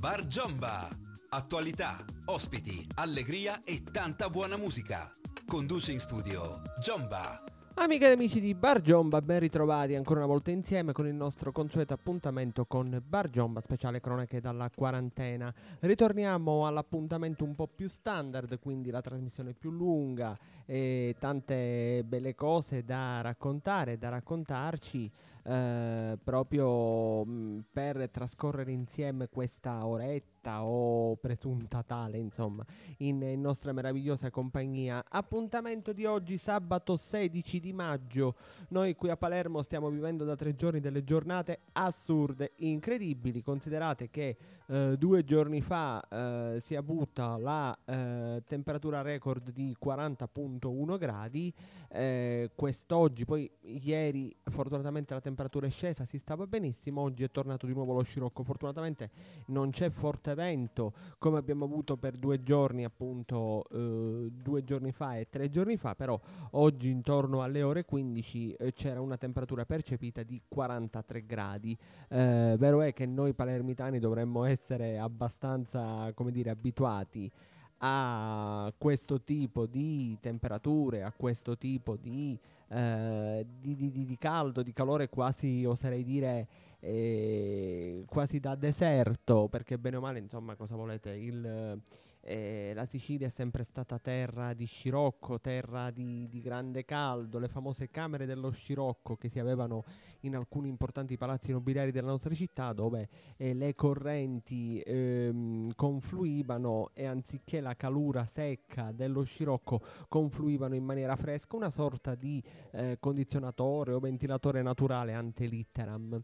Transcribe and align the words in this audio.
Bar 0.00 0.26
Giomba. 0.26 0.88
Attualità, 1.28 2.02
ospiti, 2.24 2.86
allegria 2.94 3.60
e 3.64 3.82
tanta 3.82 4.30
buona 4.30 4.56
musica. 4.56 5.14
Conduce 5.46 5.92
in 5.92 6.00
studio 6.00 6.62
Giomba. 6.80 7.49
Amiche 7.82 8.08
ed 8.08 8.12
amici 8.12 8.42
di 8.42 8.54
Bar 8.54 8.82
Giomba, 8.82 9.22
ben 9.22 9.38
ritrovati 9.38 9.94
ancora 9.94 10.18
una 10.20 10.28
volta 10.28 10.50
insieme 10.50 10.92
con 10.92 11.06
il 11.06 11.14
nostro 11.14 11.50
consueto 11.50 11.94
appuntamento 11.94 12.66
con 12.66 13.02
Bar 13.02 13.30
Giomba, 13.30 13.62
speciale 13.62 14.02
cronache 14.02 14.38
dalla 14.38 14.68
quarantena. 14.68 15.50
Ritorniamo 15.78 16.66
all'appuntamento 16.66 17.42
un 17.42 17.54
po' 17.54 17.66
più 17.66 17.88
standard, 17.88 18.58
quindi 18.58 18.90
la 18.90 19.00
trasmissione 19.00 19.54
più 19.54 19.70
lunga 19.70 20.38
e 20.66 21.16
tante 21.18 22.04
belle 22.04 22.34
cose 22.34 22.84
da 22.84 23.22
raccontare, 23.22 23.96
da 23.96 24.10
raccontarci. 24.10 25.10
Eh, 25.42 26.18
proprio 26.22 27.24
mh, 27.24 27.32
mm, 27.32 27.58
per 27.72 28.10
trascorrere 28.10 28.72
insieme 28.72 29.30
questa 29.30 29.86
oretta 29.86 30.29
o 30.48 31.16
presunta 31.16 31.82
tale, 31.82 32.18
insomma, 32.18 32.64
in, 32.98 33.20
in, 33.22 33.40
nostra 33.40 33.72
meravigliosa 33.72 34.30
compagnia. 34.30 35.04
Appuntamento 35.08 35.92
di 35.92 36.06
oggi, 36.06 36.38
sabato 36.38 36.96
16 36.96 37.60
di 37.60 37.72
maggio. 37.72 38.34
Noi 38.68 38.94
qui 38.94 39.10
a 39.10 39.16
Palermo 39.16 39.62
stiamo 39.62 39.90
vivendo 39.90 40.24
da 40.24 40.36
tre 40.36 40.54
giorni 40.54 40.80
delle 40.80 41.04
giornate 41.04 41.60
assurde, 41.72 42.52
incredibili. 42.56 43.42
Considerate 43.42 44.08
che 44.08 44.36
eh, 44.70 44.96
due 44.96 45.24
giorni 45.24 45.60
fa 45.60 46.00
eh, 46.08 46.60
si 46.62 46.74
è 46.74 46.76
avuta 46.76 47.36
la 47.36 47.76
eh, 47.84 48.40
temperatura 48.46 49.02
record 49.02 49.50
di 49.50 49.76
40.1 49.82 50.96
gradi, 50.96 51.52
eh, 51.88 52.52
quest'oggi, 52.54 53.24
poi 53.24 53.50
ieri 53.62 54.32
fortunatamente 54.44 55.12
la 55.12 55.20
temperatura 55.20 55.66
è 55.66 55.70
scesa, 55.70 56.04
si 56.04 56.18
stava 56.18 56.46
benissimo, 56.46 57.00
oggi 57.00 57.24
è 57.24 57.30
tornato 57.32 57.66
di 57.66 57.72
nuovo 57.72 57.94
lo 57.94 58.02
scirocco, 58.02 58.44
fortunatamente 58.44 59.10
non 59.46 59.70
c'è 59.70 59.90
forte 59.90 60.34
vento 60.34 60.92
come 61.18 61.38
abbiamo 61.38 61.64
avuto 61.64 61.96
per 61.96 62.16
due 62.16 62.40
giorni 62.42 62.84
appunto 62.84 63.64
eh, 63.72 64.30
due 64.30 64.62
giorni 64.62 64.92
fa 64.92 65.18
e 65.18 65.28
tre 65.28 65.50
giorni 65.50 65.76
fa, 65.76 65.96
però 65.96 66.18
oggi 66.52 66.90
intorno 66.90 67.42
alle 67.42 67.62
ore 67.62 67.84
15 67.84 68.52
eh, 68.52 68.72
c'era 68.72 69.00
una 69.00 69.16
temperatura 69.16 69.64
percepita 69.64 70.22
di 70.22 70.40
43 70.46 71.26
gradi, 71.26 71.76
vero 72.08 72.82
è 72.82 72.92
che 72.92 73.06
noi 73.06 73.34
palermitani 73.34 73.98
dovremmo 73.98 74.44
essere 74.44 74.59
essere 74.60 74.98
abbastanza, 74.98 76.12
come 76.14 76.30
dire, 76.30 76.50
abituati 76.50 77.30
a 77.78 78.72
questo 78.76 79.22
tipo 79.22 79.66
di 79.66 80.16
temperature, 80.20 81.02
a 81.02 81.12
questo 81.16 81.56
tipo 81.56 81.96
di, 81.96 82.38
eh, 82.68 83.46
di, 83.58 83.74
di, 83.74 84.04
di 84.04 84.18
caldo, 84.18 84.62
di 84.62 84.72
calore 84.72 85.08
quasi, 85.08 85.64
oserei 85.64 86.04
dire, 86.04 86.46
eh, 86.80 88.04
quasi 88.06 88.38
da 88.38 88.54
deserto, 88.54 89.48
perché 89.48 89.78
bene 89.78 89.96
o 89.96 90.00
male, 90.00 90.18
insomma, 90.18 90.54
cosa 90.56 90.76
volete, 90.76 91.10
il 91.10 91.80
eh, 92.22 92.72
la 92.74 92.84
Sicilia 92.84 93.26
è 93.26 93.30
sempre 93.30 93.64
stata 93.64 93.98
terra 93.98 94.52
di 94.52 94.66
scirocco, 94.66 95.40
terra 95.40 95.90
di, 95.90 96.28
di, 96.28 96.40
grande 96.40 96.84
caldo, 96.84 97.38
le 97.38 97.48
famose 97.48 97.90
camere 97.90 98.26
dello 98.26 98.50
scirocco 98.50 99.16
che 99.16 99.28
si 99.28 99.38
avevano 99.38 99.84
in 100.20 100.36
alcuni 100.36 100.68
importanti 100.68 101.16
palazzi 101.16 101.50
nobiliari 101.50 101.92
della 101.92 102.08
nostra 102.08 102.34
città 102.34 102.72
dove 102.72 103.08
eh, 103.36 103.54
le 103.54 103.74
correnti 103.74 104.80
ehm, 104.80 105.72
confluivano 105.74 106.90
e 106.92 107.06
anziché 107.06 107.60
la 107.60 107.74
calura 107.74 108.26
secca 108.26 108.92
dello 108.92 109.22
scirocco 109.22 109.80
confluivano 110.08 110.74
in 110.74 110.84
maniera 110.84 111.16
fresca, 111.16 111.56
una 111.56 111.70
sorta 111.70 112.14
di 112.14 112.42
eh, 112.72 112.98
condizionatore 113.00 113.92
o 113.92 113.98
ventilatore 113.98 114.62
naturale 114.62 115.14
ante 115.14 115.46
litteram. 115.46 116.22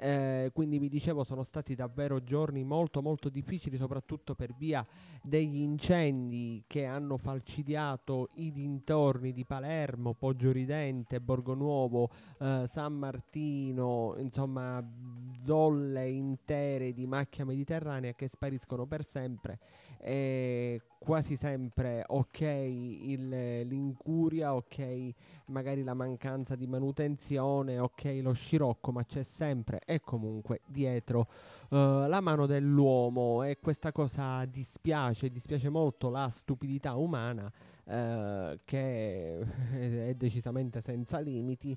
Eh, 0.00 0.50
quindi 0.54 0.78
vi 0.78 0.88
dicevo 0.88 1.24
sono 1.24 1.42
stati 1.42 1.74
davvero 1.74 2.22
giorni 2.22 2.62
molto 2.62 3.02
molto 3.02 3.28
difficili 3.28 3.76
soprattutto 3.76 4.36
per 4.36 4.54
via 4.56 4.86
degli 5.20 5.56
incendi 5.56 6.62
che 6.68 6.84
hanno 6.84 7.16
falcidiato 7.16 8.28
i 8.34 8.52
dintorni 8.52 9.32
di 9.32 9.44
Palermo, 9.44 10.14
Poggio 10.14 10.52
Ridente, 10.52 11.20
Borgonuovo, 11.20 12.10
eh, 12.38 12.64
San 12.68 12.94
Martino, 12.94 14.14
insomma 14.18 14.80
zolle 15.42 16.08
intere 16.08 16.92
di 16.92 17.06
macchia 17.08 17.44
mediterranea 17.44 18.12
che 18.12 18.28
spariscono 18.28 18.86
per 18.86 19.04
sempre. 19.04 19.58
E 19.98 20.80
quasi 20.98 21.36
sempre 21.36 22.04
ok 22.06 22.40
il, 22.40 23.60
l'incuria, 23.66 24.54
ok 24.54 25.14
magari 25.46 25.82
la 25.82 25.94
mancanza 25.94 26.54
di 26.54 26.66
manutenzione, 26.66 27.78
ok 27.78 28.18
lo 28.22 28.32
scirocco, 28.32 28.92
ma 28.92 29.04
c'è 29.04 29.22
sempre 29.22 29.80
e 29.84 30.00
comunque 30.00 30.60
dietro 30.66 31.28
uh, 31.70 32.06
la 32.06 32.20
mano 32.20 32.46
dell'uomo. 32.46 33.42
E 33.42 33.58
questa 33.60 33.92
cosa 33.92 34.44
dispiace, 34.44 35.30
dispiace 35.30 35.68
molto 35.68 36.10
la 36.10 36.28
stupidità 36.30 36.94
umana 36.96 37.50
uh, 37.84 38.58
che 38.64 39.38
è 40.08 40.14
decisamente 40.14 40.80
senza 40.80 41.18
limiti, 41.20 41.76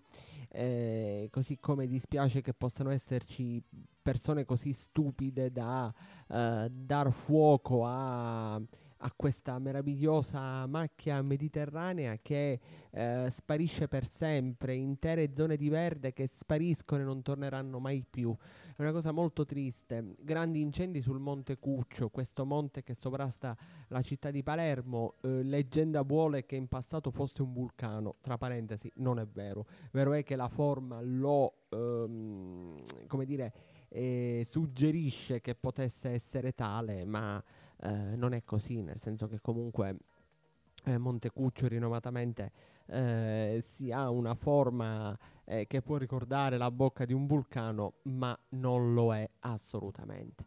eh, 0.50 1.30
così 1.32 1.58
come 1.60 1.88
dispiace 1.88 2.42
che 2.42 2.54
possano 2.54 2.90
esserci 2.90 3.64
persone 4.02 4.46
così 4.46 4.74
stupide 4.74 5.52
da 5.52 5.94
uh, 6.28 6.68
dar 6.70 7.12
fuoco 7.12 7.86
a 7.86 8.60
a 9.04 9.12
questa 9.16 9.58
meravigliosa 9.58 10.66
macchia 10.68 11.22
mediterranea 11.22 12.20
che 12.22 12.60
eh, 12.92 13.28
sparisce 13.30 13.88
per 13.88 14.08
sempre, 14.08 14.76
intere 14.76 15.32
zone 15.34 15.58
di 15.58 15.70
verde 15.70 16.14
che 16.14 16.30
spariscono 16.36 17.02
e 17.02 17.06
non 17.06 17.22
torneranno 17.22 17.80
mai 17.80 18.06
più. 18.08 18.36
È 18.76 18.82
una 18.82 18.92
cosa 18.92 19.12
molto 19.12 19.46
triste. 19.46 20.16
Grandi 20.20 20.62
incendi 20.62 21.02
sul 21.02 21.20
Monte 21.20 21.58
Cuccio, 21.58 22.10
questo 22.10 22.46
monte 22.46 22.84
che 22.84 22.94
sovrasta 22.94 23.58
la 23.88 24.02
città 24.02 24.30
di 24.30 24.44
Palermo. 24.44 25.16
Eh, 25.22 25.44
leggenda 25.44 26.04
vuole 26.04 26.46
che 26.46 26.56
in 26.56 26.68
passato 26.68 27.10
fosse 27.10 27.42
un 27.42 27.54
vulcano, 27.54 28.18
tra 28.22 28.38
parentesi, 28.38 28.92
non 28.96 29.20
è 29.20 29.26
vero. 29.26 29.66
Vero 29.92 30.14
è 30.14 30.24
che 30.24 30.36
la 30.36 30.48
forma 30.48 31.02
lo, 31.02 31.66
ehm, 31.70 33.08
come 33.08 33.26
dire, 33.26 33.54
eh, 33.90 34.46
suggerisce 34.48 35.42
che 35.42 35.56
potesse 35.56 36.10
essere 36.10 36.54
tale, 36.54 37.04
ma 37.04 37.44
eh, 37.82 38.16
non 38.16 38.34
è 38.34 38.44
così, 38.44 38.82
nel 38.82 39.00
senso 39.00 39.28
che 39.28 39.40
comunque 39.42 39.96
eh, 40.86 40.98
Montecuccio 40.98 41.68
rinomatamente 41.68 42.52
eh, 42.88 43.64
si 43.66 43.92
ha 43.92 44.10
una 44.10 44.34
forma 44.36 45.18
eh, 45.46 45.66
che 45.68 45.82
può 45.82 45.98
ricordare 45.98 46.58
la 46.58 46.72
bocca 46.72 47.06
di 47.06 47.14
un 47.14 47.26
vulcano, 47.26 47.94
ma 48.04 48.38
non 48.50 48.94
lo 48.94 49.14
è 49.14 49.28
assolutamente. 49.42 50.46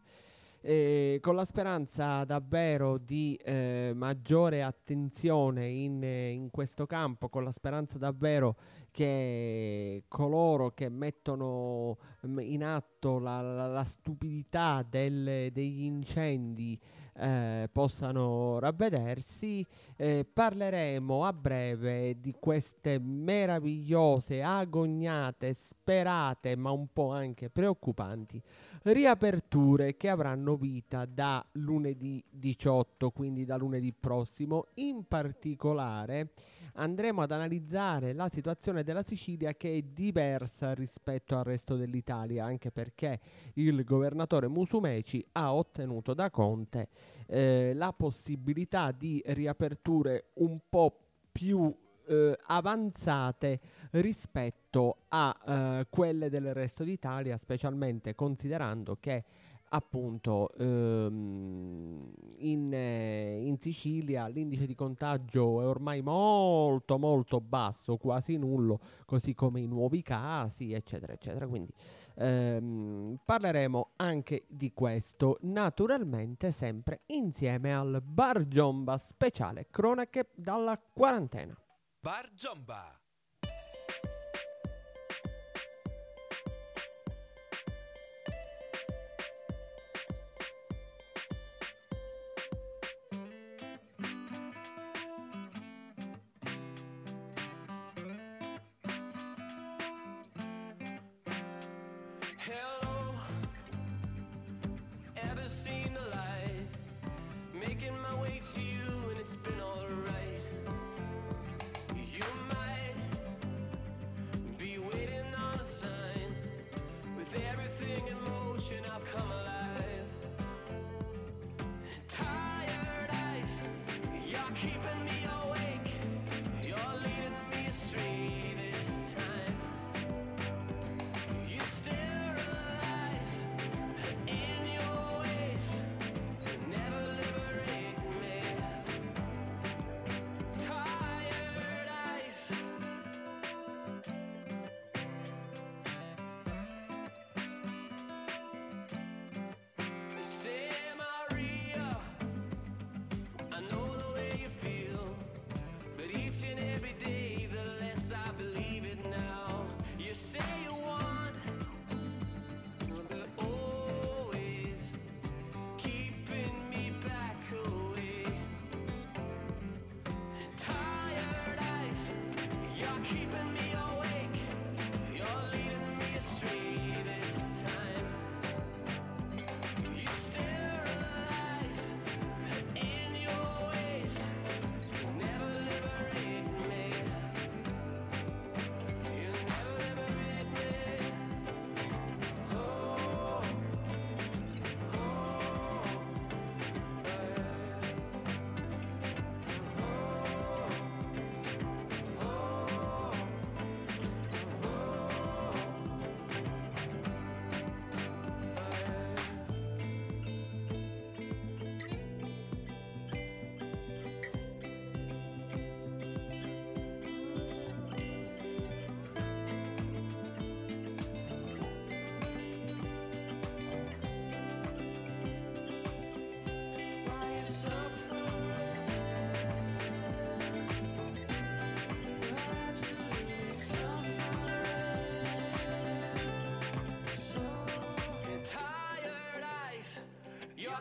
E 0.61 1.19
con 1.21 1.35
la 1.35 1.45
speranza 1.45 2.23
davvero 2.23 2.97
di 2.97 3.35
eh, 3.35 3.91
maggiore 3.93 4.63
attenzione 4.63 5.67
in, 5.67 6.01
in, 6.01 6.49
questo 6.49 6.87
campo, 6.87 7.29
con 7.29 7.43
la 7.43 7.51
speranza 7.51 7.99
davvero 7.99 8.55
che 8.89 10.05
coloro 10.07 10.71
che 10.71 10.89
mettono 10.89 11.97
mm, 12.25 12.39
in 12.39 12.63
atto 12.63 13.19
la, 13.19 13.41
la, 13.41 13.67
la 13.67 13.83
stupidità 13.83 14.83
del, 14.89 15.51
degli 15.51 15.83
incendi 15.83 16.79
eh, 17.17 17.69
possano 17.71 18.59
ravvedersi. 18.59 19.65
Eh, 19.95 20.25
parleremo 20.31 21.25
a 21.25 21.33
breve 21.33 22.19
di 22.19 22.35
queste 22.39 22.99
meravigliose, 22.99 24.41
agognate, 24.41 25.53
sperate, 25.53 26.55
ma 26.55 26.71
un 26.71 26.87
po' 26.91 27.11
anche 27.11 27.49
preoccupanti 27.49 28.41
riaperture 28.85 29.97
che 29.97 30.09
avranno 30.09 30.55
vita 30.55 31.05
da 31.05 31.43
lunedì 31.53 32.23
18, 32.29 33.09
quindi 33.09 33.43
da 33.43 33.55
lunedì 33.55 33.91
prossimo. 33.91 34.67
In 34.75 35.07
particolare 35.07 36.33
andremo 36.75 37.21
ad 37.21 37.31
analizzare 37.31 38.13
la 38.13 38.29
situazione 38.29 38.83
della 38.83 39.03
Sicilia 39.03 39.53
che 39.53 39.77
è 39.77 39.81
diversa 39.81 40.73
rispetto 40.73 41.37
al 41.37 41.43
resto 41.43 41.75
dell'Italia, 41.75 42.45
anche 42.45 42.71
perché 42.71 43.19
il 43.53 43.83
governatore 43.83 44.47
Musumeci 44.47 45.25
ha 45.33 45.53
ottenuto 45.53 46.13
da 46.13 46.29
Conte 46.29 46.89
eh, 47.27 47.73
la 47.73 47.93
possibilità 47.93 48.91
di 48.91 49.21
riaperture 49.25 50.31
un 50.35 50.59
po' 50.69 50.99
più 51.31 51.73
eh, 52.07 52.37
avanzate 52.45 53.59
rispetto 53.91 55.05
a 55.09 55.35
eh, 55.47 55.87
quelle 55.89 56.29
del 56.29 56.53
resto 56.53 56.83
d'Italia, 56.83 57.37
specialmente 57.37 58.15
considerando 58.15 58.97
che 58.99 59.23
appunto 59.69 60.49
ehm, 60.57 62.11
in, 62.37 62.73
eh, 62.73 63.41
in, 63.43 63.57
Sicilia 63.59 64.27
l'indice 64.27 64.65
di 64.65 64.75
contagio 64.75 65.61
è 65.61 65.65
ormai 65.65 66.01
molto 66.01 66.97
molto 66.97 67.41
basso, 67.41 67.97
quasi 67.97 68.37
nullo, 68.37 68.79
così 69.05 69.33
come 69.33 69.61
i 69.61 69.67
nuovi 69.67 70.01
casi, 70.01 70.73
eccetera, 70.73 71.13
eccetera. 71.13 71.47
Quindi 71.47 71.73
ehm, 72.15 73.19
parleremo 73.23 73.91
anche 73.97 74.45
di 74.47 74.71
questo, 74.73 75.37
naturalmente 75.41 76.51
sempre 76.51 77.01
insieme 77.07 77.73
al 77.73 78.01
Bar 78.03 78.47
Giomba 78.47 78.97
speciale 78.97 79.67
cronache 79.69 80.29
dalla 80.35 80.79
quarantena. 80.79 81.57
Bar 81.99 82.31
Giomba 82.33 82.94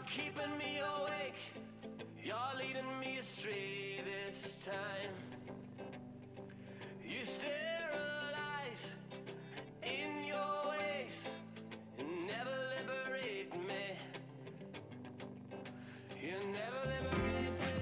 keeping 0.07 0.57
me 0.59 0.81
awake. 0.81 1.41
You're 2.23 2.37
leading 2.59 2.99
me 2.99 3.19
astray 3.19 4.03
this 4.05 4.65
time. 4.65 5.13
You 7.03 7.25
sterilize 7.25 8.97
in 9.83 10.25
your 10.25 10.71
ways 10.71 11.31
and 11.99 12.09
never 12.27 12.57
liberate 12.77 13.53
me. 13.69 13.97
You 16.21 16.39
never 16.51 16.83
liberate 16.87 17.53
me. 17.59 17.75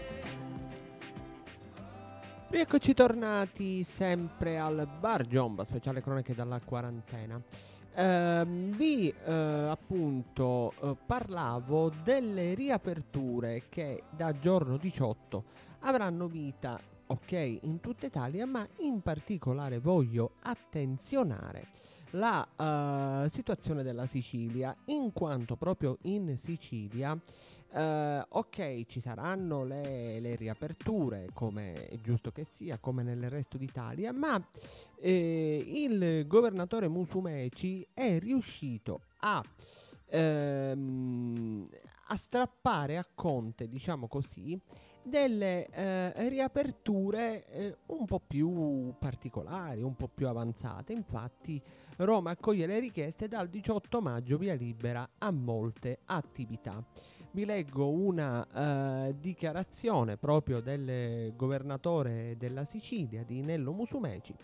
Rieccoci 2.51 2.95
tornati 2.95 3.85
sempre 3.85 4.59
al 4.59 4.87
Bar 5.01 5.27
Giomba, 5.27 5.65
speciale 5.65 6.03
cronache 6.03 6.35
dalla 6.35 6.61
quarantena. 6.61 7.41
Uh, 7.95 8.47
vi 8.75 9.13
uh, 9.27 9.31
appunto 9.69 10.73
uh, 10.81 10.97
parlavo 11.05 11.93
delle 12.03 12.55
riaperture 12.55 13.65
che 13.69 14.05
da 14.09 14.39
giorno 14.39 14.79
18 14.79 15.45
avranno 15.81 16.27
vita, 16.27 16.81
ok, 17.09 17.33
in 17.61 17.81
tutta 17.81 18.07
Italia, 18.07 18.47
ma 18.47 18.67
in 18.79 19.03
particolare 19.03 19.79
voglio 19.79 20.37
attenzionare 20.41 21.67
la 22.13 23.27
situazione 23.31 23.83
della 23.83 24.07
Sicilia, 24.07 24.75
in 24.87 25.13
quanto 25.13 25.57
proprio 25.57 25.97
in 26.03 26.37
Sicilia 26.37 27.19
Uh, 27.73 28.23
ok, 28.29 28.85
ci 28.85 29.01
saranno 29.01 29.65
le, 29.65 30.21
le, 30.21 30.37
riaperture, 30.37 31.31
come 31.33 31.73
è 31.73 31.97
giusto 31.97 32.31
che 32.31 32.45
sia, 32.45 32.77
come 32.77 33.03
nel 33.03 33.31
resto 33.31 33.57
d'Italia, 33.57 34.13
ma 34.13 34.39
eh, 35.01 35.65
il 35.67 36.27
governatore 36.27 36.89
Musumeci 36.89 37.87
è 37.95 38.19
riuscito 38.19 39.01
a, 39.21 39.43
ehm, 40.05 41.67
a 42.09 42.17
strappare 42.17 42.99
a 42.99 43.07
Conte, 43.15 43.67
diciamo 43.69 44.07
così, 44.07 44.61
delle 45.03 45.67
eh, 45.69 46.29
riaperture 46.29 47.47
eh, 47.47 47.77
un 47.87 48.05
po' 48.05 48.21
più 48.21 48.93
particolari, 48.99 49.81
un 49.81 49.97
po' 49.97 50.09
più 50.09 50.29
avanzate. 50.29 50.93
Infatti 50.93 51.61
Roma 51.97 52.33
accoglie 52.33 52.67
le 52.67 52.81
richieste 52.81 53.29
dal 53.29 53.49
18 53.49 54.01
maggio 54.03 54.37
via 54.37 54.55
libera 54.55 55.09
a 55.17 55.31
molte 55.31 56.01
attività 56.05 56.85
vi 57.33 57.45
leggo 57.45 57.91
una 57.91 59.09
uh, 59.09 59.15
dichiarazione 59.19 60.17
proprio 60.17 60.61
del 60.61 61.33
governatore 61.35 62.37
della 62.37 62.65
Sicilia, 62.65 63.25
di 63.25 63.41
Nello 63.41 63.73
Musumeci, 63.73 64.35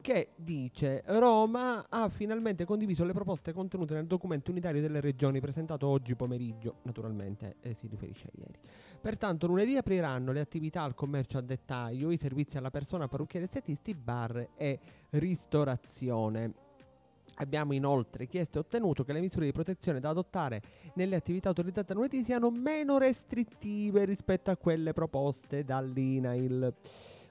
che 0.00 0.28
dice 0.36 1.02
Roma 1.06 1.86
ha 1.88 2.08
finalmente 2.10 2.66
condiviso 2.66 3.04
le 3.04 3.14
proposte 3.14 3.52
contenute 3.52 3.94
nel 3.94 4.06
documento 4.06 4.50
unitario 4.50 4.82
delle 4.82 5.00
regioni 5.00 5.40
presentato 5.40 5.86
oggi 5.86 6.14
pomeriggio, 6.14 6.76
naturalmente 6.82 7.56
eh, 7.60 7.74
si 7.74 7.86
riferisce 7.86 8.26
a 8.26 8.30
ieri. 8.34 8.58
Pertanto 9.00 9.46
lunedì 9.46 9.76
apriranno 9.76 10.32
le 10.32 10.40
attività 10.40 10.82
al 10.82 10.94
commercio 10.94 11.38
a 11.38 11.42
dettaglio, 11.42 12.10
i 12.10 12.18
servizi 12.18 12.58
alla 12.58 12.70
persona, 12.70 13.08
parrucchieri 13.08 13.46
estetisti, 13.46 13.94
bar 13.94 14.50
e 14.56 14.78
ristorazione. 15.10 16.63
Abbiamo 17.36 17.72
inoltre 17.72 18.26
chiesto 18.26 18.58
e 18.58 18.60
ottenuto 18.60 19.04
che 19.04 19.12
le 19.12 19.20
misure 19.20 19.46
di 19.46 19.52
protezione 19.52 20.00
da 20.00 20.10
adottare 20.10 20.62
nelle 20.94 21.16
attività 21.16 21.48
autorizzate 21.48 21.92
a 21.92 21.94
lunedì 21.96 22.22
siano 22.22 22.50
meno 22.50 22.98
restrittive 22.98 24.04
rispetto 24.04 24.50
a 24.50 24.56
quelle 24.56 24.92
proposte 24.92 25.64
dall'INAIL. 25.64 26.72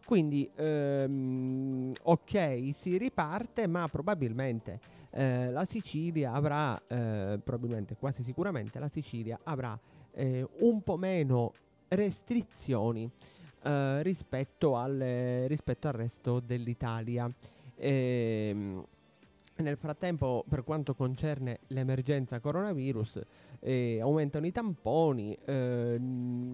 Quindi, 0.05 0.50
ehm, 0.55 1.93
ok, 2.03 2.72
si 2.77 2.98
riparte, 2.98 3.67
ma 3.67 3.88
probabilmente 3.88 4.79
eh, 5.12 5.50
la 5.50 5.63
Sicilia 5.65 6.33
avrà, 6.33 6.81
eh, 6.88 7.39
probabilmente, 7.41 7.95
quasi 7.95 8.22
sicuramente, 8.24 8.79
la 8.79 8.89
Sicilia 8.89 9.39
avrà 9.43 9.79
eh, 10.12 10.45
un 10.60 10.81
po' 10.81 10.98
meno 10.98 11.53
restrizioni 11.88 13.10
eh, 13.63 14.03
rispetto 14.03 14.75
al, 14.75 15.45
rispetto, 15.48 15.88
al, 15.88 15.93
resto 15.93 16.39
dell'Italia. 16.41 17.31
Ehm, 17.75 18.86
nel 19.62 19.77
frattempo, 19.77 20.43
per 20.50 20.63
quanto 20.63 20.95
concerne 20.95 21.60
l'emergenza 21.67 22.39
coronavirus, 22.39 23.22
eh, 23.60 24.00
aumentano 24.01 24.48
i 24.48 24.51
tamponi, 24.51 25.38
eh, 25.45 26.00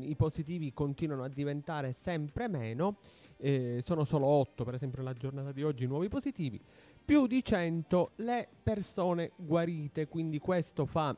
i 0.02 0.16
positivi 0.16 0.74
continuano 0.74 1.24
a 1.24 1.30
diventare 1.30 1.94
sempre 1.94 2.48
meno, 2.48 2.98
eh, 3.38 3.82
sono 3.86 4.04
solo 4.04 4.26
8 4.28 4.66
per 4.66 4.74
esempio 4.74 5.00
nella 5.00 5.14
giornata 5.14 5.52
di 5.54 5.64
oggi 5.64 5.86
nuovi 5.86 6.10
positivi, 6.10 6.62
più 7.06 7.26
di 7.26 7.44
100 7.44 8.12
le 8.18 8.48
persone 8.62 9.32
guarite, 9.38 10.08
quindi 10.08 10.40
questo 10.40 10.86
fa 10.86 11.16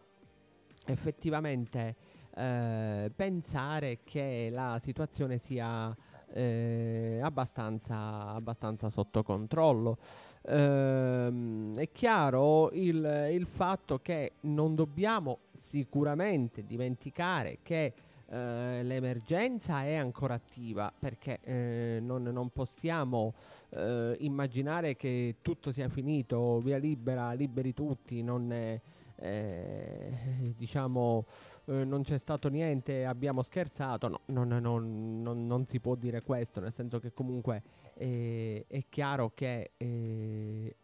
effettivamente 0.86 1.96
eh, 2.36 3.12
pensare 3.16 4.00
che 4.04 4.50
la 4.52 4.80
situazione 4.82 5.38
sia 5.38 5.96
eh, 6.34 7.20
abbastanza, 7.22 8.30
abbastanza 8.30 8.90
sotto 8.90 9.24
controllo. 9.24 9.98
Ehm, 10.44 11.76
è 11.76 11.92
chiaro 11.92 12.72
il, 12.72 13.30
il, 13.32 13.46
fatto 13.46 14.00
che 14.00 14.34
non 14.42 14.74
dobbiamo 14.74 15.40
sicuramente 15.68 16.66
dimenticare 16.66 17.60
che 17.62 17.94
eh, 18.28 18.82
l'emergenza 18.84 19.84
è 19.84 19.96
ancora 19.96 20.34
attiva 20.34 20.92
perché 20.98 21.40
eh, 21.44 22.00
non, 22.02 22.24
non, 22.24 22.50
possiamo 22.50 23.34
eh, 23.70 24.16
immaginare 24.22 24.96
che 24.96 25.36
tutto 25.42 25.72
sia 25.72 25.90
finito, 25.90 26.60
via 26.60 26.78
libera, 26.78 27.34
liberi 27.34 27.74
tutti, 27.74 28.24
non 28.24 28.52
è, 28.52 28.80
eh, 29.22 30.54
diciamo 30.58 31.26
eh, 31.66 31.86
non 31.86 32.04
c'è 32.04 32.18
stato 32.18 32.50
niente, 32.50 33.06
abbiamo 33.06 33.44
scherzato, 33.44 34.08
no, 34.08 34.22
non, 34.26 34.48
non, 34.48 35.22
non, 35.22 35.46
non, 35.46 35.66
si 35.68 35.80
può 35.80 35.96
dire 35.96 36.22
questo, 36.22 36.60
nel 36.60 36.74
senso 36.74 37.00
che 37.00 37.14
comunque 37.14 37.62
eh, 37.96 38.66
è 38.68 38.84
chiaro 38.90 39.32
che 39.34 39.72
eh, 39.78 40.76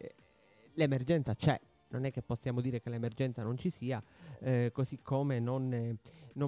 l'emergenza 0.74 1.34
c'è, 1.34 1.60
non 1.88 2.04
è 2.04 2.12
che 2.12 2.22
possiamo 2.22 2.60
dire 2.60 2.80
che 2.80 2.90
l'emergenza 2.90 3.42
non 3.42 3.58
ci 3.58 3.70
sia, 3.70 4.02
eh, 4.40 4.70
così 4.72 5.00
come 5.02 5.40
non, 5.40 5.98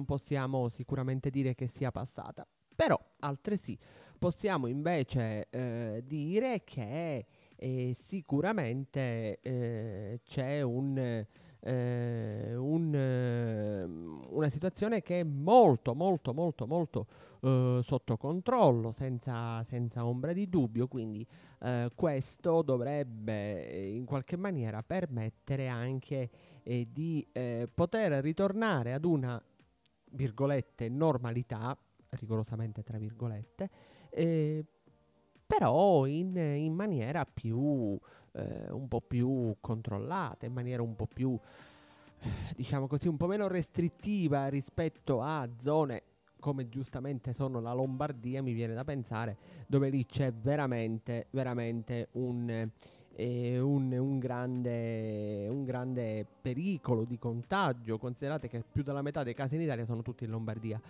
possiamo 0.05 0.69
sicuramente 0.69 1.29
dire 1.29 1.53
che 1.53 1.67
sia 1.67 1.91
passata. 1.91 2.47
Però 2.73 2.97
altresì 3.19 3.77
possiamo 4.17 4.67
invece 4.67 5.47
eh, 5.49 6.03
dire 6.05 6.63
che 6.63 7.25
sicuramente 7.93 9.39
c'è 10.23 10.61
un, 10.61 11.25
eh, 11.61 12.55
un, 12.55 12.93
ehm, 12.93 14.25
una 14.29 14.49
situazione 14.49 15.01
che 15.01 15.21
è 15.21 15.23
molto 15.23 15.93
molto 15.93 16.33
molto 16.33 16.67
molto 16.67 17.07
eh, 17.41 17.79
sotto 17.83 18.17
controllo 18.17 18.91
senza, 18.91 19.63
senza, 19.63 20.05
ombra 20.05 20.33
di 20.33 20.49
dubbio. 20.49 20.87
Quindi 20.87 21.25
eh, 21.61 21.91
questo 21.95 22.61
dovrebbe 22.61 23.87
in 23.87 24.05
qualche 24.05 24.37
maniera 24.37 24.83
permettere 24.83 25.67
anche 25.67 26.29
di 26.63 27.27
poter 27.73 28.21
ritornare 28.21 28.93
ad 28.93 29.03
una 29.03 29.41
virgolette 30.11 30.89
normalità 30.89 31.75
rigorosamente 32.11 32.83
tra 32.83 32.97
virgolette, 32.97 33.69
eh, 34.09 34.65
però 35.57 36.05
in, 36.05 36.37
in, 36.37 36.73
maniera 36.73 37.25
più, 37.25 37.99
eh, 38.31 38.71
un 38.71 38.87
po' 38.87 39.01
più 39.01 39.57
controllata, 39.59 40.45
in 40.45 40.53
maniera 40.53 40.81
un 40.81 40.95
po' 40.95 41.07
più, 41.07 41.37
diciamo 42.55 42.87
così, 42.87 43.09
un 43.09 43.17
po' 43.17 43.27
meno 43.27 43.49
restrittiva 43.49 44.47
rispetto 44.47 45.21
a 45.21 45.45
zone 45.57 46.03
come 46.39 46.69
giustamente 46.69 47.33
sono 47.33 47.59
la 47.59 47.73
Lombardia, 47.73 48.41
mi 48.41 48.53
viene 48.53 48.73
da 48.73 48.85
pensare, 48.85 49.37
dove 49.67 49.89
lì 49.89 50.05
c'è 50.05 50.31
veramente, 50.31 51.27
veramente 51.31 52.07
un, 52.13 52.69
eh, 53.15 53.59
un, 53.59 53.91
un, 53.91 54.19
grande, 54.19 55.47
un, 55.49 55.65
grande, 55.65 56.25
pericolo 56.41 57.03
di 57.03 57.19
contagio. 57.19 57.99
Considerate 57.99 58.47
che 58.47 58.63
più 58.71 58.83
della 58.83 59.01
metà 59.01 59.21
dei 59.21 59.35
casi 59.35 59.55
in 59.55 59.61
Italia 59.61 59.85
sono 59.85 60.01
tutti 60.01 60.23
in 60.23 60.31
Lombardia. 60.31 60.81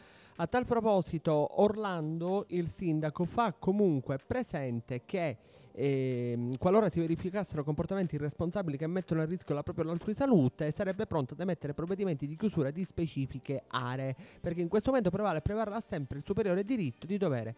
A 0.41 0.48
tal 0.48 0.65
proposito, 0.65 1.62
Orlando, 1.62 2.45
il 2.48 2.67
sindaco, 2.67 3.25
fa 3.25 3.53
comunque 3.53 4.17
presente 4.17 5.03
che 5.05 5.38
eh, 5.71 6.50
qualora 6.57 6.89
si 6.89 7.00
verificassero 7.00 7.63
comportamenti 7.63 8.15
irresponsabili 8.15 8.75
che 8.75 8.88
mettono 8.88 9.21
a 9.21 9.25
rischio 9.25 9.53
la 9.53 9.62
propria 9.62 9.86
o 9.86 9.89
l'altrui 9.89 10.15
salute, 10.15 10.71
sarebbe 10.71 11.05
pronto 11.05 11.36
ad 11.36 11.41
emettere 11.41 11.75
provvedimenti 11.75 12.25
di 12.25 12.36
chiusura 12.36 12.71
di 12.71 12.83
specifiche 12.86 13.65
aree, 13.67 14.15
perché 14.41 14.62
in 14.62 14.67
questo 14.67 14.89
momento 14.89 15.12
prevale 15.12 15.41
prevarrà 15.41 15.79
sempre 15.79 16.17
il 16.17 16.24
superiore 16.24 16.63
diritto 16.63 17.05
di 17.05 17.17
dover 17.19 17.53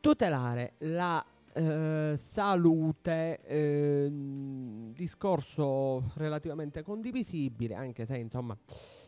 tutelare 0.00 0.72
la 0.78 1.24
eh, 1.52 2.18
salute, 2.18 3.42
eh, 3.44 4.10
discorso 4.92 6.10
relativamente 6.16 6.82
condivisibile, 6.82 7.76
anche 7.76 8.04
se 8.04 8.16
insomma 8.16 8.58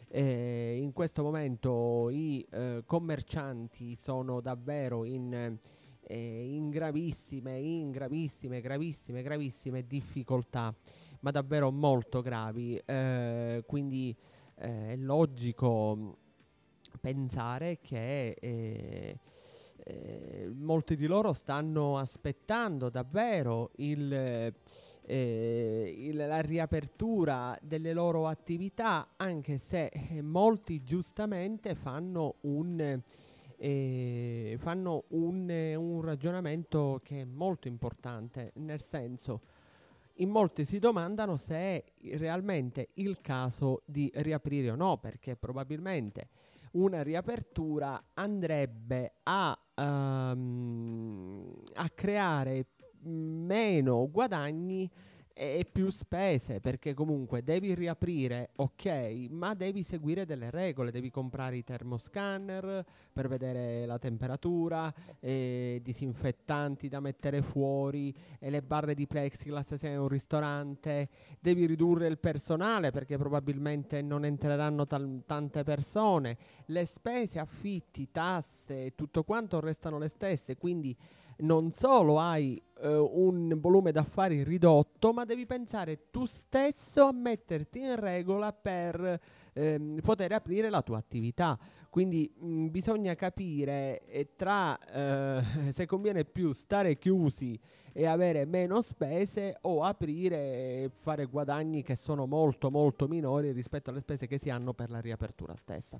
eh, 0.08 0.78
in 0.80 0.92
questo 0.92 1.22
momento 1.22 2.08
i 2.10 2.46
eh, 2.50 2.82
commercianti 2.86 3.96
sono 4.00 4.40
davvero 4.40 5.04
in, 5.04 5.58
eh, 6.00 6.54
in, 6.54 6.70
gravissime, 6.70 7.58
in 7.58 7.90
gravissime, 7.90 8.60
gravissime, 8.60 9.22
gravissime 9.22 9.86
difficoltà, 9.86 10.74
ma 11.20 11.30
davvero 11.30 11.70
molto 11.70 12.22
gravi. 12.22 12.80
Eh, 12.84 13.64
quindi 13.66 14.16
eh, 14.56 14.92
è 14.92 14.96
logico 14.96 16.18
pensare 17.00 17.78
che 17.80 18.36
eh, 19.88 20.50
molti 20.54 20.96
di 20.96 21.06
loro 21.06 21.32
stanno 21.32 21.98
aspettando 21.98 22.88
davvero 22.90 23.70
il 23.76 24.52
eh, 25.06 26.10
la 26.12 26.40
riapertura 26.40 27.56
delle 27.62 27.92
loro 27.92 28.26
attività, 28.26 29.10
anche 29.16 29.58
se 29.58 29.86
eh, 29.86 30.20
molti 30.20 30.82
giustamente 30.82 31.74
fanno 31.76 32.36
un, 32.42 33.00
eh, 33.56 34.56
fanno 34.58 35.04
un, 35.08 35.74
un 35.76 36.02
ragionamento 36.02 37.00
che 37.04 37.20
è 37.20 37.24
molto 37.24 37.68
importante, 37.68 38.50
nel 38.56 38.82
senso 38.82 39.40
in 40.18 40.30
molti 40.30 40.64
si 40.64 40.78
domandano 40.78 41.36
se 41.36 41.54
è 41.54 41.84
realmente 42.16 42.88
il 42.94 43.20
caso 43.20 43.82
di 43.84 44.10
riaprire 44.14 44.70
o 44.70 44.74
no, 44.74 44.96
perché 44.96 45.36
probabilmente 45.36 46.28
una 46.72 47.02
riapertura 47.02 48.02
andrebbe 48.14 49.14
a, 49.24 49.58
um, 49.76 51.54
a 51.74 51.90
creare 51.90 52.66
meno 53.06 54.08
guadagni 54.10 54.90
e 55.38 55.68
più 55.70 55.90
spese 55.90 56.60
perché 56.60 56.94
comunque 56.94 57.42
devi 57.44 57.74
riaprire 57.74 58.52
ok 58.56 59.26
ma 59.28 59.52
devi 59.52 59.82
seguire 59.82 60.24
delle 60.24 60.50
regole 60.50 60.90
devi 60.90 61.10
comprare 61.10 61.58
i 61.58 61.62
termoscanner 61.62 62.82
per 63.12 63.28
vedere 63.28 63.84
la 63.84 63.98
temperatura 63.98 64.90
eh, 65.20 65.80
disinfettanti 65.82 66.88
da 66.88 67.00
mettere 67.00 67.42
fuori 67.42 68.16
e 68.38 68.48
le 68.48 68.62
barre 68.62 68.94
di 68.94 69.06
plexiglass 69.06 69.74
se 69.74 69.88
è 69.90 69.96
un 69.96 70.08
ristorante 70.08 71.10
devi 71.38 71.66
ridurre 71.66 72.06
il 72.06 72.16
personale 72.16 72.90
perché 72.90 73.18
probabilmente 73.18 74.00
non 74.00 74.24
entreranno 74.24 74.86
tal- 74.86 75.22
tante 75.26 75.64
persone 75.64 76.38
le 76.66 76.86
spese 76.86 77.40
affitti 77.40 78.10
tasse 78.10 78.94
tutto 78.94 79.22
quanto 79.22 79.60
restano 79.60 79.98
le 79.98 80.08
stesse 80.08 80.56
quindi 80.56 80.96
non 81.38 81.70
solo 81.72 82.18
hai 82.18 82.60
eh, 82.80 82.96
un 82.96 83.58
volume 83.58 83.92
d'affari 83.92 84.42
ridotto, 84.42 85.12
ma 85.12 85.24
devi 85.24 85.46
pensare 85.46 86.10
tu 86.10 86.26
stesso 86.26 87.04
a 87.04 87.12
metterti 87.12 87.80
in 87.80 87.98
regola 87.98 88.52
per 88.52 89.20
ehm, 89.52 90.00
poter 90.02 90.32
aprire 90.32 90.70
la 90.70 90.82
tua 90.82 90.98
attività. 90.98 91.58
Quindi 91.88 92.30
mh, 92.34 92.46
mm, 92.46 92.66
bisogna 92.68 93.14
capire 93.14 94.04
eh, 94.06 94.34
tra 94.36 94.78
eh, 94.78 95.42
se 95.72 95.86
conviene 95.86 96.24
più 96.24 96.52
stare 96.52 96.98
chiusi 96.98 97.58
e 97.92 98.04
avere 98.04 98.44
meno 98.44 98.82
spese 98.82 99.56
o 99.62 99.82
aprire 99.82 100.36
e 100.36 100.90
fare 101.00 101.24
guadagni 101.24 101.82
che 101.82 101.96
sono 101.96 102.26
molto 102.26 102.70
molto 102.70 103.08
minori 103.08 103.52
rispetto 103.52 103.88
alle 103.88 104.00
spese 104.00 104.26
che 104.26 104.36
si 104.36 104.50
hanno 104.50 104.74
per 104.74 104.90
la 104.90 105.00
riapertura 105.00 105.56
stessa. 105.56 105.98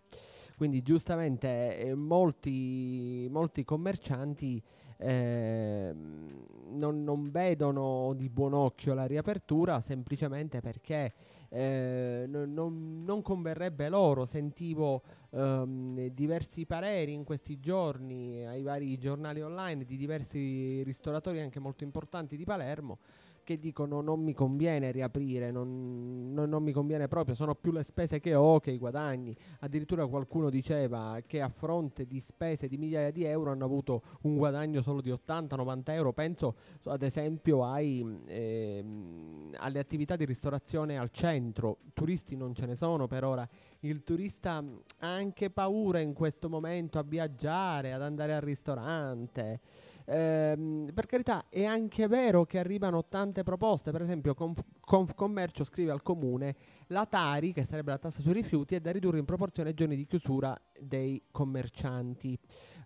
Quindi 0.59 0.83
giustamente 0.83 1.78
eh, 1.78 1.95
molti, 1.95 3.26
molti 3.31 3.64
commercianti 3.64 4.62
eh, 4.98 5.92
non, 5.94 7.04
non, 7.04 7.30
vedono 7.30 8.12
di 8.14 8.28
buon 8.28 8.54
occhio 8.54 8.94
la 8.94 9.06
riapertura 9.06 9.80
semplicemente 9.80 10.60
perché 10.60 11.12
eh, 11.48 12.24
non, 12.28 13.04
non, 13.04 13.22
converrebbe 13.22 13.88
loro. 13.88 14.26
Sentivo 14.26 15.02
ehm, 15.30 16.08
diversi 16.08 16.66
pareri 16.66 17.12
in 17.12 17.24
questi 17.24 17.60
giorni 17.60 18.46
ai 18.46 18.62
vari 18.62 18.98
giornali 18.98 19.42
online 19.42 19.84
di 19.84 19.96
diversi 19.96 20.82
ristoratori 20.82 21.40
anche 21.40 21.60
molto 21.60 21.84
importanti 21.84 22.36
di 22.36 22.44
Palermo 22.44 22.98
che 23.46 23.60
dicono 23.60 24.00
non 24.00 24.24
mi 24.24 24.34
conviene 24.34 24.90
riaprire, 24.90 25.52
non, 25.52 26.32
non, 26.32 26.48
non, 26.48 26.64
mi 26.64 26.72
conviene 26.72 27.06
proprio, 27.06 27.36
sono 27.36 27.54
più 27.54 27.70
le 27.70 27.84
spese 27.84 28.18
che 28.18 28.34
ho 28.34 28.58
che 28.58 28.72
i 28.72 28.76
guadagni. 28.76 29.36
Addirittura 29.60 30.04
qualcuno 30.08 30.50
diceva 30.50 31.20
che 31.24 31.40
a 31.40 31.48
fronte 31.48 32.08
di 32.08 32.18
spese 32.18 32.66
di 32.66 32.76
migliaia 32.76 33.12
di 33.12 33.22
euro 33.22 33.52
hanno 33.52 33.64
avuto 33.64 34.02
un 34.22 34.36
guadagno 34.36 34.82
solo 34.82 35.00
di 35.00 35.12
80-90 35.12 35.82
euro. 35.92 36.12
Penso 36.12 36.56
ad 36.86 37.02
esempio 37.02 37.64
ai, 37.64 38.04
ehm, 38.26 39.54
alle 39.58 39.78
attività 39.78 40.16
di 40.16 40.24
ristorazione 40.24 40.98
al 40.98 41.12
centro, 41.12 41.78
turisti 41.94 42.34
non 42.34 42.52
ce 42.52 42.66
ne 42.66 42.74
sono 42.74 43.06
per 43.06 43.22
ora. 43.22 43.48
Il 43.80 44.02
turista 44.02 44.56
ha 44.56 44.64
anche 44.98 45.50
paura 45.50 46.00
in 46.00 46.14
questo 46.14 46.48
momento 46.48 46.98
a 46.98 47.04
viaggiare, 47.04 47.92
ad 47.92 48.02
andare 48.02 48.34
al 48.34 48.40
ristorante. 48.40 49.60
Ehm, 50.08 50.90
per 50.94 51.06
carità, 51.06 51.46
è 51.48 51.64
anche 51.64 52.06
vero 52.06 52.44
che 52.44 52.58
arrivano 52.58 53.06
tante 53.06 53.42
proposte, 53.42 53.90
per 53.90 54.02
esempio 54.02 54.34
Conf- 54.34 54.64
Confcommercio 54.80 55.64
scrive 55.64 55.90
al 55.90 56.02
comune 56.02 56.54
la 56.88 57.06
Tari, 57.06 57.52
che 57.52 57.64
sarebbe 57.64 57.90
la 57.90 57.98
tassa 57.98 58.20
sui 58.20 58.32
rifiuti, 58.32 58.76
è 58.76 58.80
da 58.80 58.92
ridurre 58.92 59.18
in 59.18 59.25
proporzione 59.25 59.70
ai 59.70 59.75
giorni 59.75 59.96
di 59.96 60.06
chiusura 60.06 60.56
dei 60.78 61.20
commercianti. 61.32 62.38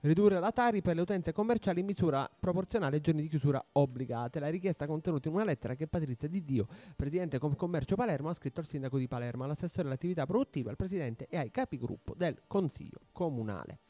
Ridurre 0.03 0.41
la 0.41 0.51
Tari 0.51 0.81
per 0.81 0.95
le 0.95 1.03
utenze 1.03 1.33
commerciali 1.33 1.81
in 1.81 1.87
misura 1.87 2.29
proporzionale 2.41 2.97
ai 2.97 3.03
giorni 3.03 3.21
di 3.21 3.29
chiusura 3.29 3.63
obbligate. 3.73 4.41
La 4.41 4.49
richiesta 4.49 4.87
contenuta 4.87 5.29
in 5.29 5.35
una 5.35 5.45
lettera 5.45 5.75
che 5.75 5.87
Patrizia 5.89 6.27
Di 6.27 6.43
Dio, 6.43 6.67
presidente 6.97 7.39
Confcommercio 7.39 7.97
Palermo, 7.97 8.31
ha 8.31 8.35
scritto 8.35 8.61
al 8.61 8.67
sindaco 8.67 8.97
di 8.97 9.07
Palermo, 9.07 9.45
all'assessore 9.45 9.89
all'attività 9.89 10.25
produttiva, 10.25 10.71
al 10.71 10.77
presidente 10.77 11.27
e 11.29 11.37
ai 11.37 11.51
capigruppo 11.51 12.15
del 12.17 12.41
consiglio 12.47 13.01
comunale. 13.13 13.81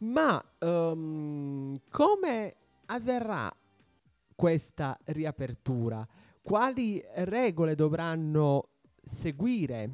Ma 0.00 0.42
um, 0.60 1.78
come 1.90 2.56
avverrà 2.86 3.54
questa 4.34 4.98
riapertura? 5.04 6.06
Quali 6.40 7.04
regole 7.16 7.74
dovranno 7.74 8.68
seguire 9.02 9.90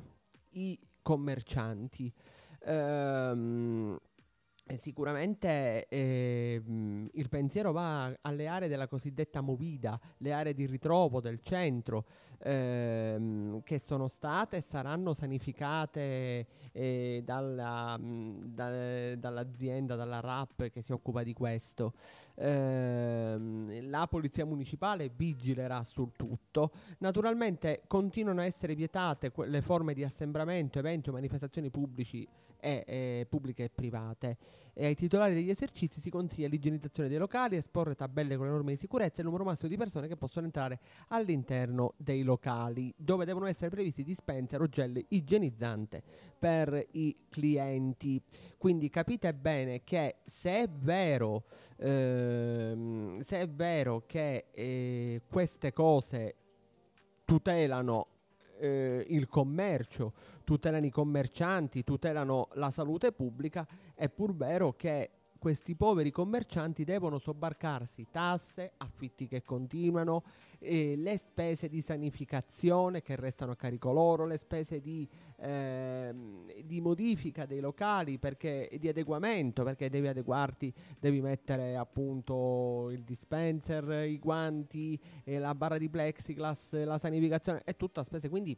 i 0.51 0.79
commercianti. 1.03 2.13
Ehm, 2.61 3.99
Sicuramente 4.79 5.87
eh, 5.87 6.61
il 7.13 7.29
pensiero 7.29 7.71
va 7.71 8.13
alle 8.23 8.49
aree 8.49 8.69
della 8.69 8.89
cosiddetta 8.89 9.41
movida, 9.41 9.99
le 10.19 10.33
aree 10.33 10.55
di 10.55 10.67
ritrovo 10.67 11.21
del 11.21 11.41
centro, 11.41 12.05
ehm, 12.43 13.63
che 13.63 13.79
sono 13.79 14.09
state 14.09 14.57
e 14.57 14.61
saranno 14.63 15.15
sanificate 15.15 16.47
eh, 16.73 17.23
dalla, 17.25 17.97
da, 18.01 19.15
dall'azienda, 19.15 19.95
dalla 19.95 20.19
RAP 20.19 20.69
che 20.71 20.83
si 20.83 20.91
occupa 20.91 21.23
di 21.23 21.33
questo. 21.33 21.93
Ehm, 22.35 23.89
la 23.89 24.09
polizia 24.09 24.45
municipale 24.45 25.13
vigilerà 25.15 25.85
sul 25.85 26.11
tutto. 26.17 26.73
Naturalmente 26.99 27.83
continuano 27.87 28.41
a 28.41 28.45
essere 28.45 28.75
vietate 28.75 29.33
le 29.45 29.63
forme 29.63 29.95
di 29.95 30.03
assembramento, 30.03 30.81
eventi 30.81 31.11
o 31.11 31.13
manifestazioni 31.13 31.71
pubblici 31.71 32.27
e, 32.67 32.85
e 32.87 33.27
pubbliche 33.29 33.65
e 33.65 33.71
private. 33.71 34.37
E 34.75 34.87
ai 34.87 34.95
titolari 34.95 35.33
degli 35.33 35.49
esercizi 35.49 36.01
si 36.01 36.11
consiglia 36.11 36.49
l'igienizzazione 36.49 37.09
dei 37.09 37.17
locali, 37.17 37.57
esporre 37.57 37.95
tabelle 37.95 38.37
con 38.37 38.47
le 38.47 38.53
norme 38.53 38.73
di 38.73 38.79
sicurezza 38.79 39.19
e 39.19 39.21
il 39.21 39.27
numero 39.27 39.45
massimo 39.45 39.71
di 39.71 39.77
persone 39.77 40.09
che 40.09 40.17
possono 40.17 40.45
entrare 40.45 40.81
all'interno 41.09 41.95
dei 41.97 42.23
locali, 42.23 42.93
dove 42.97 43.25
devono 43.25 43.47
essere 43.47 43.71
previsti 43.71 44.03
dispenser 44.03 44.61
o 44.61 44.67
gel 44.67 45.03
igienizzante 45.09 46.03
per 46.39 46.87
i 46.93 47.17
clienti. 47.31 48.21
Quindi 48.59 48.91
capite 48.91 49.33
bene 49.33 49.83
che 49.83 50.17
se 50.27 50.51
è 50.65 50.69
vero, 50.69 51.45
ehm, 51.77 53.23
se 53.23 53.41
è 53.41 53.49
vero 53.49 54.03
che 54.07 54.47
eh, 54.51 55.23
queste 55.27 55.73
cose 55.73 56.35
tutelano 57.25 58.09
eh, 58.59 59.05
il 59.09 59.27
commercio, 59.27 60.13
tutelano 60.47 60.87
i 60.87 60.91
commercianti, 60.91 61.83
tutelano 61.83 62.51
la 62.53 62.71
salute 62.71 63.11
pubblica, 63.11 63.67
è 63.95 64.09
pur 64.09 64.33
vero 64.33 64.75
che 64.75 65.11
questi 65.41 65.75
poveri 65.75 66.13
commercianti 66.13 66.85
devono 66.85 67.19
sobbarcarsi 67.19 68.07
tasse, 68.13 68.73
affitti 68.77 69.27
che 69.27 69.43
continuano, 69.43 70.23
eh, 70.61 70.95
le 70.97 71.17
spese 71.19 71.69
di 71.69 71.81
sanificazione 71.81 73.03
che 73.03 73.17
restano 73.17 73.53
a 73.53 73.57
carico 73.57 73.93
loro, 73.93 74.25
le 74.25 74.39
spese 74.39 74.81
di, 74.81 75.07
eh, 75.39 76.15
di 76.65 76.81
modifica 76.81 77.45
dei 77.45 77.61
locali, 77.61 78.19
perché, 78.19 78.71
di 78.79 78.87
adeguamento, 78.87 79.65
perché 79.65 79.91
devi 79.91 80.07
adeguarti, 80.07 80.73
devi 80.99 81.21
mettere 81.21 81.77
appunto 81.77 82.89
il 82.91 83.03
dispenser, 83.03 84.07
i 84.09 84.19
guanti, 84.21 84.99
eh, 85.25 85.41
la 85.41 85.57
barra 85.57 85.77
di 85.77 85.89
plexiglass, 85.89 86.73
la 86.85 86.99
sanificazione, 86.99 87.63
è 87.65 87.75
tutta 87.75 88.05
spesa. 88.05 88.29
Quindi 88.29 88.57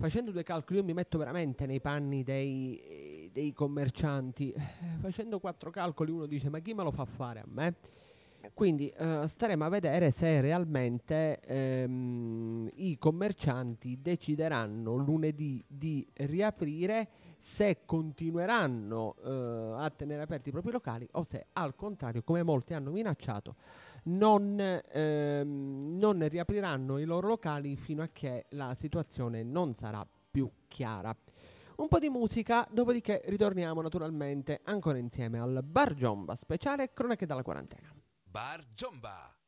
facendo 0.00 0.30
due 0.30 0.42
calcoli, 0.42 0.78
io 0.78 0.84
mi 0.84 0.94
metto 0.94 1.18
veramente 1.18 1.66
nei 1.66 1.78
panni 1.78 2.24
dei, 2.24 3.28
dei 3.32 3.52
commercianti. 3.52 4.52
Facendo 4.98 5.38
quattro 5.38 5.70
calcoli, 5.70 6.10
uno 6.10 6.26
dice: 6.26 6.48
Ma 6.48 6.58
chi 6.60 6.72
me 6.72 6.82
lo 6.82 6.90
fa 6.90 7.04
fare 7.04 7.40
a 7.40 7.44
me? 7.46 7.76
Quindi 8.54 8.90
uh, 8.96 9.26
staremo 9.26 9.66
a 9.66 9.68
vedere 9.68 10.10
se 10.10 10.40
realmente 10.40 11.40
ehm, 11.40 12.70
i 12.76 12.96
commercianti 12.96 14.00
decideranno 14.00 14.96
lunedì 14.96 15.62
di 15.66 16.06
riaprire, 16.14 17.08
se 17.36 17.82
continueranno 17.84 19.14
uh, 19.18 19.28
a 19.78 19.92
tenere 19.94 20.22
aperti 20.22 20.48
i 20.48 20.52
propri 20.52 20.72
locali 20.72 21.06
o 21.12 21.22
se 21.22 21.48
al 21.52 21.74
contrario, 21.74 22.22
come 22.22 22.42
molti 22.42 22.72
hanno 22.72 22.90
minacciato, 22.90 23.56
non, 24.04 24.58
ehm, 24.58 25.96
non 25.98 26.28
riapriranno 26.28 26.98
i 26.98 27.04
loro 27.04 27.28
locali 27.28 27.76
fino 27.76 28.02
a 28.02 28.08
che 28.12 28.46
la 28.50 28.74
situazione 28.74 29.42
non 29.42 29.74
sarà 29.74 30.06
più 30.30 30.50
chiara. 30.68 31.14
Un 31.76 31.88
po' 31.88 31.98
di 31.98 32.10
musica, 32.10 32.66
dopodiché 32.70 33.22
ritorniamo 33.26 33.80
naturalmente 33.80 34.60
ancora 34.64 34.98
insieme 34.98 35.40
al 35.40 35.60
Bar 35.64 35.94
Giomba 35.94 36.34
speciale 36.34 36.92
Cronache 36.92 37.26
dalla 37.26 37.42
quarantena. 37.42 37.90
Bar 38.22 38.64
Giomba. 38.74 39.39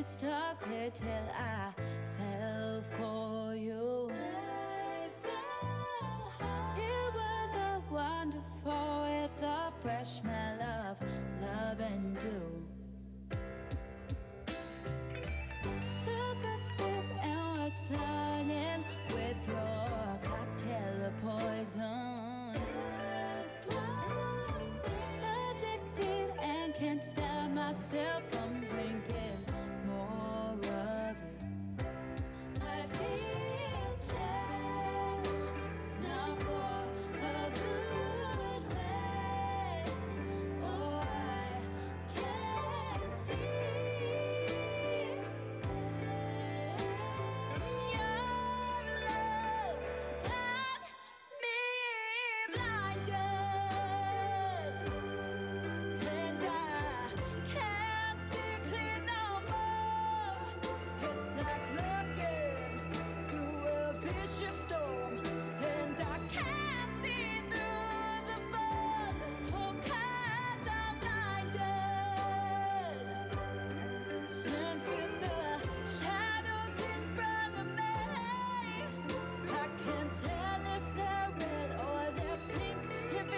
this 0.00 0.16
talk 0.16 0.66
here 0.66 0.90
till 0.90 1.26
I 1.36 1.89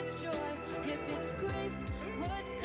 it's 0.04 0.14
joy, 0.20 0.28
if 0.84 1.00
it's 1.08 1.32
grief, 1.34 1.72
what's 2.18 2.61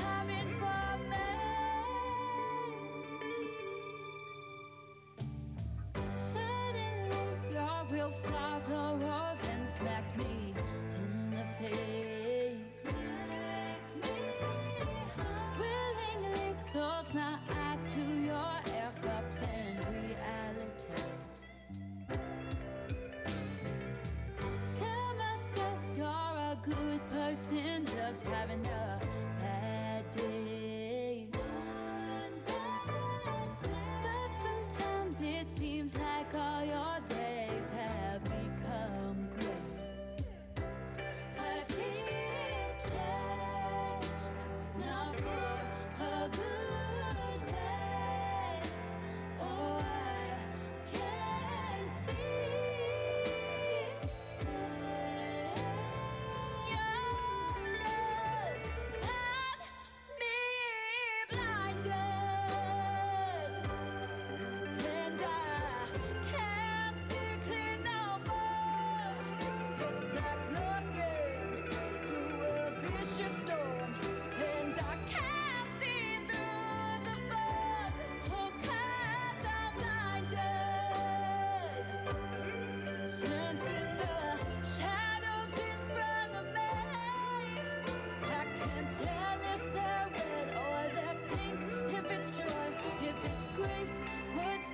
tell 88.99 89.39
if 89.55 89.63
they're 89.73 90.07
red 90.13 90.49
or 90.63 90.81
they're 90.95 91.19
pink, 91.29 91.59
if 91.97 92.11
it's 92.11 92.29
joy, 92.37 92.67
if 93.01 93.17
it's 93.25 93.47
grief. 93.55 93.89
Words 94.37 94.66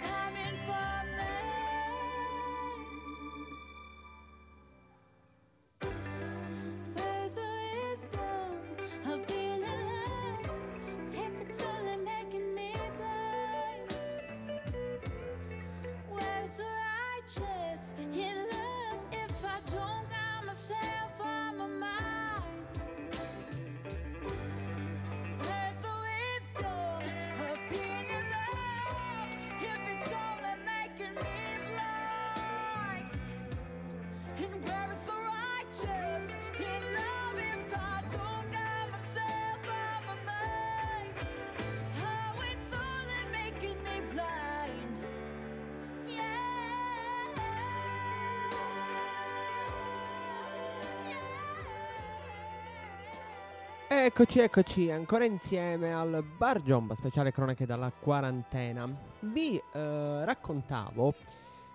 Eccoci, 54.05 54.39
eccoci, 54.39 54.91
ancora 54.91 55.23
insieme 55.23 55.93
al 55.93 56.25
Bar 56.35 56.61
Giomba, 56.61 56.93
speciale 56.93 57.31
cronache 57.31 57.65
dalla 57.65 57.89
quarantena. 57.89 58.85
Vi 59.21 59.55
eh, 59.55 60.25
raccontavo, 60.25 61.13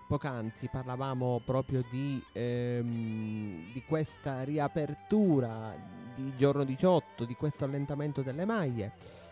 poc'anzi 0.07 0.69
parlavamo 0.71 1.41
proprio 1.43 1.83
di, 1.89 2.23
ehm, 2.33 3.71
di 3.73 3.83
questa 3.87 4.43
riapertura 4.43 5.75
di 6.13 6.31
giorno 6.37 6.63
18, 6.63 7.25
di 7.25 7.33
questo 7.33 7.65
allentamento 7.65 8.21
delle 8.21 8.45
maglie 8.45 8.91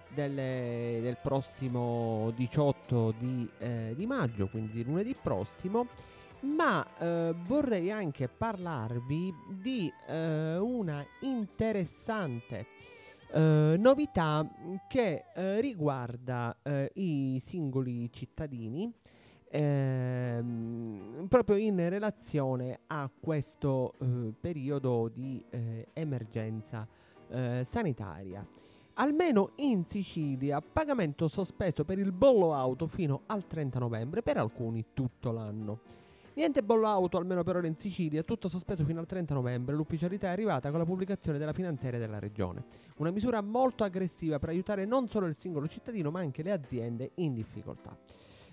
delle- 0.10 0.98
del 1.00 1.18
prossimo 1.22 2.32
18 2.36 3.14
di, 3.16 3.48
eh, 3.60 3.94
di 3.96 4.08
maggio, 4.08 4.48
quindi 4.48 4.72
di 4.72 4.84
lunedì 4.84 5.16
prossimo. 5.22 5.86
Ma 6.42 6.86
eh, 6.98 7.36
vorrei 7.46 7.92
anche 7.92 8.28
parlarvi 8.28 9.34
di 9.60 9.92
eh, 10.08 10.58
una 10.58 11.04
interessante 11.22 12.68
eh, 13.30 13.76
novità 13.78 14.48
che 14.88 15.26
eh, 15.36 15.60
riguarda 15.60 16.56
eh, 16.64 16.92
i 16.94 17.42
singoli 17.44 18.10
cittadini 18.12 18.90
ehm, 19.50 21.26
proprio 21.28 21.58
in 21.58 21.90
relazione 21.90 22.80
a 22.88 23.10
questo 23.20 23.96
eh, 24.00 24.34
periodo 24.40 25.10
di 25.14 25.44
emergenza 25.94 26.88
sanitaria. 27.70 28.48
Almeno 28.94 29.52
in 29.56 29.84
Sicilia, 29.86 30.62
pagamento 30.62 31.28
sospeso 31.28 31.84
per 31.84 32.00
il 32.00 32.14
bollo 32.14 32.54
auto 32.54 32.88
fino 32.88 33.24
al 33.26 33.46
30 33.46 33.80
novembre, 33.80 34.22
per 34.24 34.38
alcuni 34.38 34.86
tutto 34.94 35.34
l'anno. 35.34 35.80
Niente 36.38 36.62
bollo 36.62 36.86
auto, 36.86 37.18
almeno 37.18 37.42
per 37.42 37.56
ora 37.56 37.66
in 37.66 37.78
Sicilia, 37.78 38.22
tutto 38.22 38.48
sospeso 38.48 38.86
fino 38.86 39.00
al 39.00 39.08
30 39.08 39.34
novembre. 39.34 39.74
L'ufficialità 39.74 40.28
è 40.28 40.30
arrivata 40.30 40.70
con 40.70 40.78
la 40.78 40.86
pubblicazione 40.86 41.40
della 41.40 41.52
finanziaria 41.52 41.98
della 41.98 42.20
regione. 42.20 42.64
Una 42.98 43.10
misura 43.10 43.42
molto 43.42 43.84
aggressiva 43.84 44.38
per 44.38 44.50
aiutare 44.50 44.86
non 44.86 45.08
solo 45.08 45.26
il 45.26 45.36
singolo 45.36 45.68
cittadino, 45.68 46.12
ma 46.12 46.20
anche 46.20 46.44
le 46.44 46.52
aziende 46.52 47.10
in 47.16 47.34
difficoltà. 47.34 47.98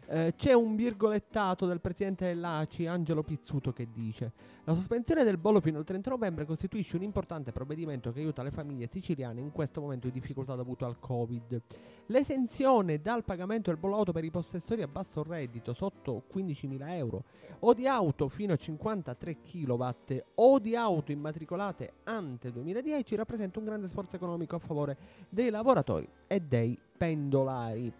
Eh, 0.07 0.35
c'è 0.37 0.53
un 0.53 0.77
virgolettato 0.77 1.67
del 1.67 1.81
presidente 1.81 2.27
dell'ACI, 2.27 2.87
Angelo 2.87 3.23
Pizzuto, 3.23 3.73
che 3.73 3.89
dice: 3.91 4.33
La 4.65 4.75
sospensione 4.75 5.25
del 5.25 5.39
bollo 5.39 5.61
fino 5.61 5.79
al 5.79 5.85
30 5.85 6.11
novembre 6.11 6.45
costituisce 6.45 6.97
un 6.97 7.03
importante 7.03 7.53
provvedimento 7.53 8.13
che 8.13 8.21
aiuta 8.21 8.43
le 8.43 8.51
famiglie 8.51 8.87
siciliane 8.87 9.41
in 9.41 9.51
questo 9.51 9.81
momento 9.81 10.09
di 10.09 10.13
difficoltà 10.13 10.55
dovuto 10.55 10.85
al 10.85 10.99
Covid. 10.99 11.63
L'esenzione 12.07 13.01
dal 13.01 13.25
pagamento 13.25 13.71
del 13.71 13.81
bollo 13.81 13.97
auto 13.97 14.13
per 14.13 14.25
i 14.25 14.31
possessori 14.31 14.83
a 14.83 14.89
basso 14.89 15.23
reddito 15.23 15.73
sotto 15.73 16.25
15.000 16.35 16.89
euro 16.91 17.25
o 17.61 17.73
di 17.73 17.87
auto 17.87 18.29
fino 18.29 18.53
a 18.53 18.57
53 18.57 19.39
kW 19.41 19.89
o 20.35 20.59
di 20.59 20.77
auto 20.77 21.13
immatricolate 21.13 21.95
ante 22.05 22.53
2010 22.53 23.15
rappresenta 23.15 23.59
un 23.59 23.65
grande 23.65 23.89
sforzo 23.89 24.17
economico 24.17 24.57
a 24.57 24.59
favore 24.59 24.99
dei 25.31 25.49
lavoratori 25.49 26.07
e 26.27 26.41
dei 26.41 26.79
pendolari 26.97 27.93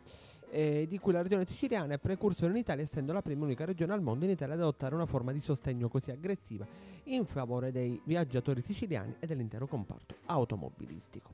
eh, 0.55 0.87
di 0.89 0.99
cui 1.01 1.13
la 1.13 1.21
regione 1.21 1.45
siciliana 1.45 1.95
è 1.95 1.99
precursore 1.99 2.53
in 2.53 2.59
Italia, 2.59 2.85
essendo 2.85 3.13
la 3.13 3.23
prima 3.23 3.41
e 3.41 3.45
unica 3.47 3.65
regione 3.65 3.93
al 3.93 4.01
mondo 4.01 4.25
in 4.25 4.31
Italia 4.31 4.55
ad 4.55 4.61
adottare 4.61 4.95
una 4.95 5.05
forma 5.05 5.33
di 5.33 5.41
sostegno 5.41 5.89
così 5.89 6.13
aggressiva 6.13 6.65
in 7.05 7.27
favore 7.27 7.73
dei 7.73 8.01
viaggiatori 8.05 8.63
siciliani 8.63 9.17
e 9.19 9.27
dell'intero 9.27 9.67
comparto 9.67 10.15
automobilistico. 10.27 11.33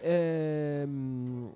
Ehm, 0.00 1.54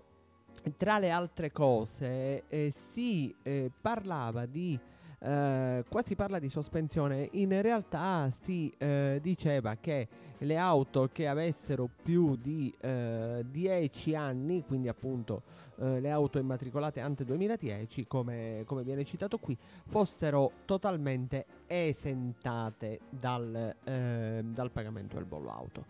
tra 0.77 1.01
le 1.01 1.11
altre 1.11 1.51
cose, 1.51 2.45
eh, 2.49 2.73
si 2.93 3.35
eh, 3.43 3.73
parlava 3.81 4.47
di. 4.47 4.79
Eh, 5.25 5.85
qua 5.89 6.03
si 6.03 6.15
parla 6.15 6.39
di 6.39 6.51
sospensione, 6.51 7.29
in 7.33 7.63
realtà 7.63 8.29
si 8.43 8.71
eh, 8.77 9.19
diceva 9.23 9.77
che 9.81 10.07
le 10.39 10.59
auto 10.59 11.09
che 11.11 11.27
avessero 11.27 11.89
più 12.03 12.37
di 12.37 12.73
eh, 12.79 13.43
10 13.51 14.15
anni, 14.15 14.65
quindi 14.67 14.89
appunto 14.89 15.43
eh, 15.77 15.99
le 16.01 16.11
auto 16.11 16.39
immatricolate 16.39 17.01
ante 17.01 17.25
2010, 17.25 18.07
come, 18.07 18.65
come 18.67 18.83
viene 18.83 19.05
citato 19.05 19.39
qui, 19.39 19.57
fossero 19.87 20.51
totalmente 20.67 21.47
esentate 21.67 23.01
dal, 23.09 23.75
eh, 23.83 24.43
dal 24.45 24.71
pagamento 24.71 25.17
del 25.17 25.25
bollo 25.25 25.51
auto. 25.51 25.85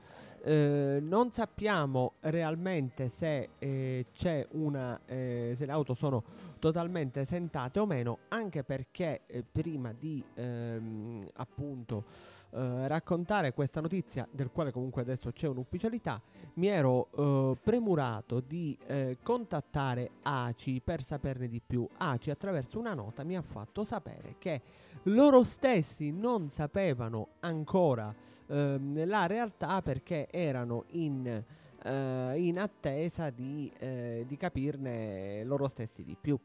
Eh, 0.46 0.98
non 1.00 1.30
sappiamo 1.30 2.16
realmente 2.20 3.08
se 3.08 3.48
eh, 3.58 4.04
una 4.50 5.00
eh, 5.06 5.54
se 5.56 5.64
le 5.64 5.72
auto 5.72 5.94
sono 5.94 6.22
totalmente 6.58 7.20
esentate 7.20 7.78
o 7.78 7.86
meno 7.86 8.18
anche 8.28 8.62
perché 8.62 9.22
eh, 9.24 9.42
prima 9.42 9.94
di 9.98 10.22
ehm, 10.34 11.26
appunto 11.36 12.04
eh, 12.50 12.86
raccontare 12.86 13.54
questa 13.54 13.80
notizia 13.80 14.28
del 14.30 14.50
quale 14.50 14.70
comunque 14.70 15.00
adesso 15.00 15.32
c'è 15.32 15.48
un'ufficialità 15.48 16.20
mi 16.56 16.66
ero 16.66 17.56
premurato 17.62 18.40
di 18.40 18.78
contattare 19.22 20.10
ACI 20.22 20.80
per 20.84 21.02
saperne 21.02 21.48
di 21.48 21.60
più. 21.66 21.88
ACI 21.96 22.30
attraverso 22.30 22.78
una 22.78 22.94
nota 22.94 23.24
mi 23.24 23.36
ha 23.36 23.42
fatto 23.42 23.82
sapere 23.82 24.36
che 24.38 24.60
loro 25.04 25.42
stessi 25.42 26.12
non 26.12 26.50
sapevano 26.50 27.28
ancora 27.40 28.14
ehm, 28.46 29.06
la 29.06 29.26
realtà 29.26 29.80
perché 29.82 30.28
erano 30.30 30.84
in, 30.92 31.26
eh, 31.82 32.32
in 32.36 32.58
attesa 32.58 33.30
di, 33.30 33.70
eh, 33.78 34.24
di 34.26 34.36
capirne 34.36 35.44
loro 35.44 35.68
stessi 35.68 36.04
di 36.04 36.16
più. 36.20 36.38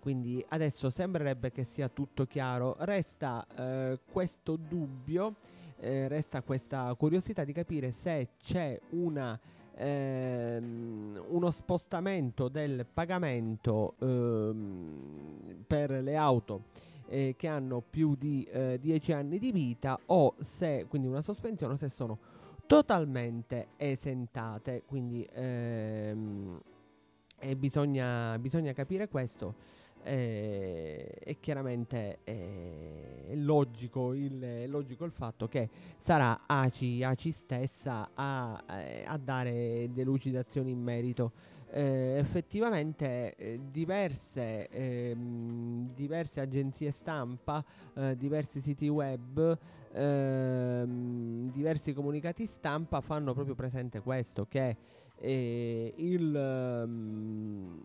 Quindi 0.00 0.44
adesso 0.50 0.90
sembrerebbe 0.90 1.50
che 1.50 1.64
sia 1.64 1.88
tutto 1.88 2.26
chiaro. 2.26 2.76
Resta 2.80 3.46
eh, 3.56 3.98
questo 4.12 4.56
dubbio, 4.56 5.36
eh, 5.78 6.08
resta 6.08 6.42
questa 6.42 6.94
curiosità 6.94 7.42
di 7.42 7.54
capire 7.54 7.90
se 7.90 8.28
c'è 8.36 8.78
una, 8.90 9.38
ehm, 9.76 11.24
uno 11.28 11.50
spostamento 11.50 12.48
del 12.48 12.84
pagamento 12.84 13.94
ehm, 13.98 15.64
per 15.66 15.90
le 15.90 16.16
auto 16.16 16.64
eh, 17.08 17.34
che 17.36 17.48
hanno 17.48 17.82
più 17.82 18.14
di 18.16 18.44
eh, 18.50 18.78
10 18.80 19.12
anni 19.12 19.38
di 19.38 19.52
vita 19.52 19.98
o 20.06 20.34
se, 20.40 20.86
quindi 20.88 21.08
una 21.08 21.22
sospensione, 21.22 21.76
se 21.76 21.88
sono 21.88 22.18
totalmente 22.66 23.68
esentate. 23.76 24.82
Quindi 24.86 25.26
ehm, 25.32 26.60
bisogna, 27.56 28.38
bisogna 28.38 28.72
capire 28.72 29.08
questo. 29.08 29.82
eh, 30.04 31.18
e 31.18 31.40
chiaramente 31.40 32.18
eh, 32.24 33.24
è, 33.28 33.34
logico 33.36 34.12
il, 34.12 34.38
è 34.40 34.66
logico 34.66 35.04
il 35.04 35.12
fatto 35.12 35.48
che 35.48 35.68
sarà 35.98 36.42
ACI, 36.46 37.02
ACI 37.02 37.32
stessa 37.32 38.10
a, 38.14 38.62
eh, 38.70 39.04
a 39.06 39.16
dare 39.16 39.88
delucidazioni 39.90 40.70
in 40.70 40.82
merito 40.82 41.32
eh, 41.74 42.18
effettivamente 42.18 43.34
eh, 43.34 43.60
diverse, 43.68 44.68
ehm, 44.68 45.92
diverse 45.92 46.40
agenzie 46.40 46.92
stampa, 46.92 47.64
eh, 47.94 48.16
diversi 48.16 48.60
siti 48.60 48.86
web, 48.86 49.58
ehm, 49.92 51.50
diversi 51.50 51.92
comunicati 51.92 52.46
stampa 52.46 53.00
fanno 53.00 53.34
proprio 53.34 53.56
presente 53.56 54.00
questo, 54.00 54.46
che 54.48 54.76
eh, 55.16 55.92
il, 55.96 56.36
ehm, 56.36 57.80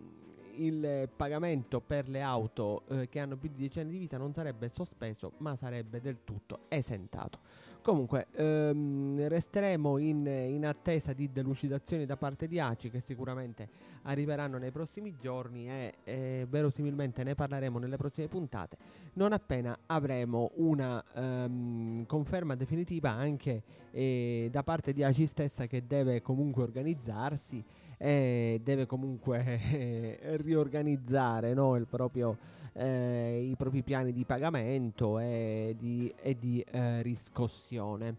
il 0.58 1.08
pagamento 1.16 1.80
per 1.80 2.08
le 2.08 2.22
auto 2.22 2.82
eh, 2.90 3.08
che 3.08 3.18
hanno 3.18 3.36
più 3.36 3.48
di 3.48 3.56
10 3.56 3.80
anni 3.80 3.90
di 3.90 3.98
vita 3.98 4.18
non 4.18 4.32
sarebbe 4.32 4.68
sospeso 4.68 5.32
ma 5.38 5.56
sarebbe 5.56 6.00
del 6.00 6.18
tutto 6.22 6.60
esentato. 6.68 7.40
Comunque 7.82 8.26
ehm, 8.32 9.28
resteremo 9.28 9.98
in, 9.98 10.26
in 10.26 10.66
attesa 10.66 11.12
di 11.12 11.30
delucidazioni 11.32 12.06
da 12.06 12.16
parte 12.16 12.46
di 12.46 12.60
ACI 12.60 12.90
che 12.90 13.00
sicuramente 13.00 13.68
arriveranno 14.02 14.58
nei 14.58 14.70
prossimi 14.70 15.16
giorni 15.20 15.68
e 15.68 15.94
eh, 16.04 16.46
verosimilmente 16.48 17.24
ne 17.24 17.34
parleremo 17.34 17.78
nelle 17.78 17.96
prossime 17.96 18.28
puntate. 18.28 18.76
Non 19.14 19.32
appena 19.32 19.76
avremo 19.86 20.50
una 20.56 21.02
ehm, 21.14 22.06
conferma 22.06 22.54
definitiva 22.54 23.10
anche 23.10 23.62
eh, 23.90 24.48
da 24.50 24.62
parte 24.62 24.92
di 24.92 25.02
ACI 25.02 25.26
stessa 25.26 25.66
che 25.66 25.86
deve 25.86 26.22
comunque 26.22 26.62
organizzarsi 26.62 27.64
e 28.02 28.58
deve 28.64 28.86
comunque 28.86 29.60
eh, 29.72 30.18
riorganizzare 30.40 31.52
no, 31.52 31.76
il 31.76 31.86
proprio, 31.86 32.34
eh, 32.72 33.48
i 33.50 33.56
propri 33.56 33.82
piani 33.82 34.12
di 34.12 34.24
pagamento 34.24 35.18
e 35.18 35.74
di, 35.78 36.12
e 36.20 36.38
di 36.38 36.64
eh, 36.70 37.02
riscossione. 37.02 38.16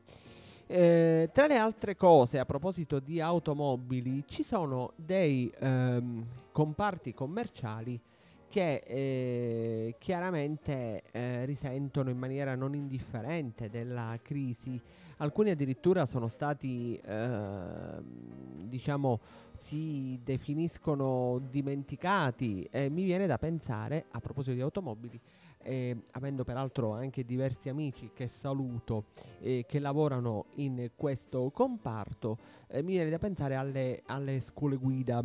Eh, 0.68 1.30
tra 1.34 1.48
le 1.48 1.58
altre 1.58 1.98
cose, 1.98 2.40
a 2.40 2.46
proposito 2.46 3.00
di 3.00 3.20
automobili, 3.20 4.24
ci 4.26 4.42
sono 4.42 4.94
dei 4.96 5.52
ehm, 5.60 6.26
comparti 6.54 7.14
commerciali 7.14 8.00
che 8.48 8.84
eh, 8.86 9.96
chiaramente 9.98 11.04
eh, 11.12 11.46
risentono 11.46 12.10
in 12.10 12.18
maniera 12.18 12.56
non 12.56 12.74
indifferente 12.74 13.70
della 13.70 14.18
crisi. 14.22 14.80
Alcuni 15.18 15.52
addirittura 15.52 16.06
sono 16.06 16.28
stati, 16.28 17.00
ehm, 17.04 18.04
diciamo, 18.68 19.20
si 19.62 20.20
definiscono 20.24 21.40
dimenticati. 21.50 22.68
E 22.72 22.90
mi 22.90 23.04
viene 23.04 23.28
da 23.28 23.38
pensare, 23.38 24.06
a 24.12 24.20
proposito 24.20 24.56
di 24.56 24.62
automobili, 24.62 25.20
eh, 25.64 25.96
avendo 26.12 26.44
peraltro 26.44 26.94
anche 26.94 27.24
diversi 27.24 27.70
amici 27.70 28.10
che 28.14 28.28
saluto 28.28 29.06
eh, 29.40 29.66
che 29.68 29.80
lavorano 29.80 30.46
in 30.56 30.90
questo 30.96 31.52
comparto, 31.52 32.38
eh, 32.68 32.82
mi 32.82 32.94
viene 32.94 33.10
da 33.10 33.20
pensare 33.20 33.56
alle, 33.56 34.02
alle 34.08 34.40
scuole 34.40 34.76
guida. 34.76 35.24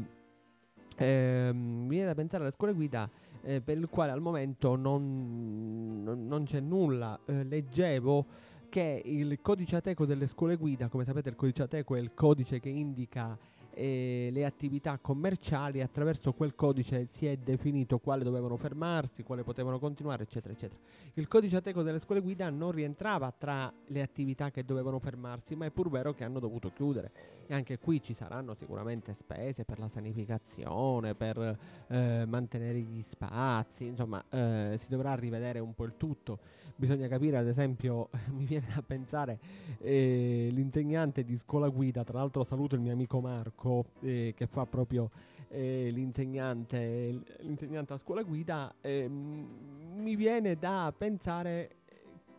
Ehm, 0.98 1.56
mi 1.56 1.88
viene 1.88 2.06
da 2.06 2.14
pensare 2.14 2.42
alle 2.42 2.52
scuole 2.52 2.72
guida 2.72 3.08
eh, 3.42 3.60
per 3.60 3.76
il 3.78 3.88
quale 3.88 4.12
al 4.12 4.20
momento 4.20 4.76
non, 4.76 6.02
non- 6.02 6.26
non 6.26 6.44
c'è 6.44 6.60
nulla. 6.60 7.18
Eh, 7.24 7.44
leggevo 7.44 8.26
che 8.68 9.00
il 9.04 9.40
codice 9.40 9.76
ateco 9.76 10.04
delle 10.04 10.26
scuole 10.26 10.56
guida, 10.56 10.88
come 10.88 11.04
sapete 11.04 11.30
il 11.30 11.36
codice 11.36 11.62
ateco 11.62 11.94
è 11.94 12.00
il 12.00 12.12
codice 12.14 12.60
che 12.60 12.68
indica 12.68 13.38
eh, 13.76 14.30
le 14.32 14.46
attività 14.46 14.98
commerciali, 14.98 15.82
attraverso 15.82 16.32
quel 16.32 16.54
codice 16.54 17.08
si 17.10 17.26
è 17.26 17.36
definito 17.36 17.98
quale 17.98 18.24
dovevano 18.24 18.56
fermarsi, 18.56 19.22
quale 19.22 19.42
potevano 19.42 19.78
continuare, 19.78 20.22
eccetera, 20.22 20.54
eccetera. 20.54 20.80
Il 21.14 21.28
codice 21.28 21.56
ateco 21.56 21.82
delle 21.82 21.98
scuole 21.98 22.22
guida 22.22 22.48
non 22.48 22.70
rientrava 22.70 23.30
tra 23.36 23.70
le 23.88 24.00
attività 24.00 24.50
che 24.50 24.64
dovevano 24.64 24.98
fermarsi, 24.98 25.54
ma 25.54 25.66
è 25.66 25.70
pur 25.70 25.90
vero 25.90 26.14
che 26.14 26.24
hanno 26.24 26.40
dovuto 26.40 26.72
chiudere. 26.72 27.34
E 27.46 27.54
anche 27.54 27.78
qui 27.78 28.02
ci 28.02 28.14
saranno 28.14 28.54
sicuramente 28.54 29.12
spese 29.12 29.64
per 29.64 29.78
la 29.78 29.88
sanificazione, 29.88 31.14
per 31.14 31.58
eh, 31.88 32.24
mantenere 32.26 32.78
gli 32.78 33.02
spazi, 33.02 33.84
insomma 33.84 34.24
eh, 34.30 34.76
si 34.78 34.88
dovrà 34.88 35.14
rivedere 35.14 35.58
un 35.58 35.74
po' 35.74 35.84
il 35.84 35.94
tutto. 35.98 36.38
Bisogna 36.78 37.08
capire, 37.08 37.36
ad 37.36 37.46
esempio, 37.46 38.08
mi 38.32 38.44
viene 38.44 38.66
da 38.74 38.82
pensare 38.82 39.38
eh, 39.78 40.48
l'insegnante 40.50 41.24
di 41.24 41.36
scuola 41.36 41.68
guida, 41.68 42.04
tra 42.04 42.18
l'altro 42.18 42.42
saluto 42.42 42.74
il 42.74 42.80
mio 42.80 42.92
amico 42.92 43.20
Marco 43.20 43.65
eh, 44.00 44.34
che 44.36 44.46
fa 44.46 44.66
proprio 44.66 45.10
eh, 45.48 45.90
l'insegnante, 45.92 47.20
l'insegnante 47.40 47.92
a 47.92 47.98
scuola 47.98 48.22
guida, 48.22 48.74
ehm, 48.80 49.94
mi 49.96 50.16
viene 50.16 50.56
da 50.56 50.92
pensare 50.96 51.76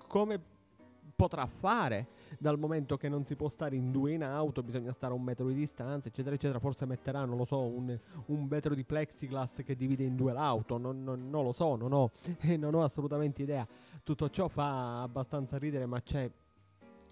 come 0.08 0.40
potrà 1.18 1.48
fare 1.48 2.08
dal 2.38 2.60
momento 2.60 2.96
che 2.96 3.10
non 3.10 3.26
si 3.26 3.36
può 3.36 3.50
stare 3.50 3.76
in 3.76 3.92
due 3.92 4.12
in 4.12 4.24
auto, 4.24 4.62
bisogna 4.62 4.94
stare 4.94 5.14
a 5.14 5.16
un 5.16 5.24
metro 5.24 5.48
di 5.48 5.56
distanza, 5.56 6.08
eccetera, 6.10 6.36
eccetera. 6.36 6.60
Forse 6.60 6.86
metteranno, 6.86 7.36
lo 7.36 7.46
so, 7.46 7.60
un, 7.60 7.98
un 8.28 8.48
vetro 8.48 8.76
di 8.76 8.84
plexiglass 8.84 9.64
che 9.64 9.76
divide 9.76 10.04
in 10.04 10.16
due 10.16 10.32
l'auto. 10.32 10.78
Non, 10.78 11.04
non- 11.04 11.30
non 11.30 11.44
lo 11.44 11.52
so, 11.54 11.76
non 11.76 11.92
ho, 11.92 12.12
non 12.58 12.76
ho 12.76 12.84
assolutamente 12.84 13.42
idea. 13.42 13.68
Tutto 14.04 14.30
ciò 14.30 14.48
fa 14.48 15.02
abbastanza 15.02 15.58
ridere, 15.58 15.88
ma 15.88 16.00
c'è 16.02 16.30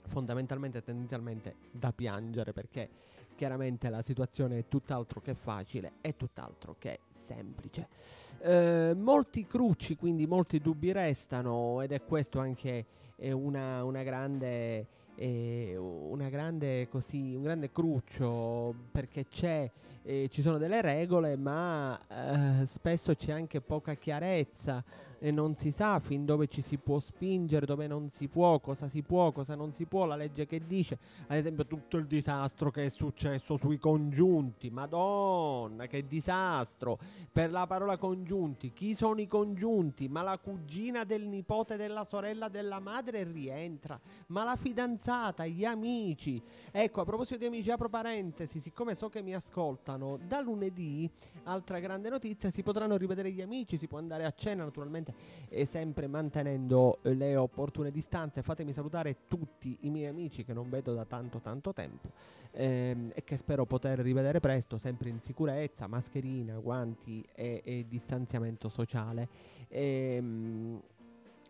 fondamentalmente, 0.08 0.84
tendenzialmente 0.84 1.56
da 1.71 1.91
piangere 1.91 2.54
perché 2.54 2.89
chiaramente 3.36 3.89
la 3.89 4.02
situazione 4.02 4.60
è 4.60 4.63
tutt'altro 4.67 5.21
che 5.21 5.36
facile, 5.36 5.93
è 6.02 6.15
tutt'altro 6.15 6.76
che 6.80 7.00
semplice. 7.12 7.88
Eh, 8.39 8.93
molti 8.95 9.45
crucci, 9.45 9.95
quindi 9.95 10.26
molti 10.26 10.60
dubbi 10.60 10.91
restano 10.91 11.82
ed 11.82 11.91
è 11.91 12.04
questo 12.04 12.39
anche 12.39 12.86
eh, 13.15 13.32
una, 13.32 13.84
una 13.84 14.04
grande 14.04 14.88
eh, 15.15 15.76
una 15.78 16.30
grande 16.30 16.88
così 16.89 17.36
un 17.36 17.43
grande 17.43 17.71
cruccio 17.71 18.74
perché 18.91 19.26
eh, 20.04 20.28
ci 20.30 20.41
sono 20.41 20.58
delle 20.58 20.82
regole 20.82 21.38
ma 21.38 22.00
eh, 22.08 22.65
spesso 22.65 23.15
c'è 23.15 23.32
anche 23.32 23.62
poca 23.62 23.93
chiarezza 23.95 24.84
e 25.19 25.32
non 25.32 25.56
si 25.56 25.71
sa 25.71 25.99
fin 25.99 26.25
dove 26.25 26.47
ci 26.47 26.62
si 26.62 26.78
può 26.78 26.99
spingere, 26.99 27.65
dove 27.65 27.88
non 27.88 28.10
si 28.12 28.28
può, 28.28 28.60
cosa 28.60 28.88
si 28.88 29.01
può, 29.01 29.32
cosa 29.32 29.56
non 29.56 29.73
si 29.73 29.86
può, 29.86 30.06
la 30.06 30.15
legge 30.15 30.45
che 30.45 30.62
dice, 30.65 30.97
ad 31.28 31.38
esempio 31.38 31.65
tutto 31.65 31.97
il 31.97 32.06
disastro 32.06 32.71
che 32.71 32.86
è 32.86 32.89
successo 32.89 33.58
sui 33.58 33.78
congiunti, 33.78 34.69
madonna 34.69 35.88
che 35.88 36.06
disastro, 36.08 36.97
per 37.32 37.51
la 37.51 37.65
parola 37.67 37.97
congiunti, 37.97 38.71
chi 38.73 38.95
sono 38.95 39.21
i 39.21 39.28
congiunti? 39.28 40.08
Ma 40.08 40.21
la 40.21 40.38
cugina 40.38 41.04
del 41.04 41.28
nipote 41.28 41.75
della 41.75 42.06
sorella 42.06 42.49
della 42.49 42.80
madre 42.80 43.23
rientra, 43.23 43.99
ma 44.28 44.43
la 44.43 44.56
fidanzata, 44.56 45.45
gli 45.45 45.65
amici, 45.65 46.41
ecco 46.71 47.01
a 47.01 47.06
proposito 47.06 47.38
di 47.38 47.45
amici, 47.45 47.71
apro 47.71 47.89
parentesi, 47.89 48.60
siccome 48.60 48.95
so 48.95 49.10
che 49.10 49.21
mi 49.21 49.34
ascoltano, 49.34 50.17
da 50.25 50.39
lunedì, 50.41 51.10
altra 51.43 51.80
grande 51.80 52.10
notizia, 52.10 52.49
si 52.51 52.63
potranno 52.63 52.97
rivedere 52.97 53.32
gli 53.32 53.41
amici, 53.41 53.78
si 53.78 53.88
può 53.88 53.97
andare 53.97 54.25
a 54.25 54.32
cena 54.32 54.63
naturalmente 54.63 55.04
e 55.49 55.65
sempre 55.65 56.07
mantenendo 56.07 56.99
eh, 57.01 57.13
le 57.13 57.35
opportune 57.35 57.91
distanze. 57.91 58.41
Fatemi 58.41 58.73
salutare 58.73 59.27
tutti 59.27 59.77
i 59.81 59.89
miei 59.89 60.07
amici 60.07 60.43
che 60.43 60.53
non 60.53 60.69
vedo 60.69 60.93
da 60.93 61.05
tanto 61.05 61.39
tanto 61.39 61.73
tempo 61.73 62.09
ehm, 62.51 63.11
e 63.13 63.23
che 63.23 63.37
spero 63.37 63.65
poter 63.65 63.99
rivedere 63.99 64.39
presto, 64.39 64.77
sempre 64.77 65.09
in 65.09 65.19
sicurezza, 65.19 65.87
mascherina, 65.87 66.57
guanti 66.59 67.23
e, 67.33 67.61
e 67.63 67.85
distanziamento 67.87 68.69
sociale. 68.69 69.27
Ehm, 69.69 70.81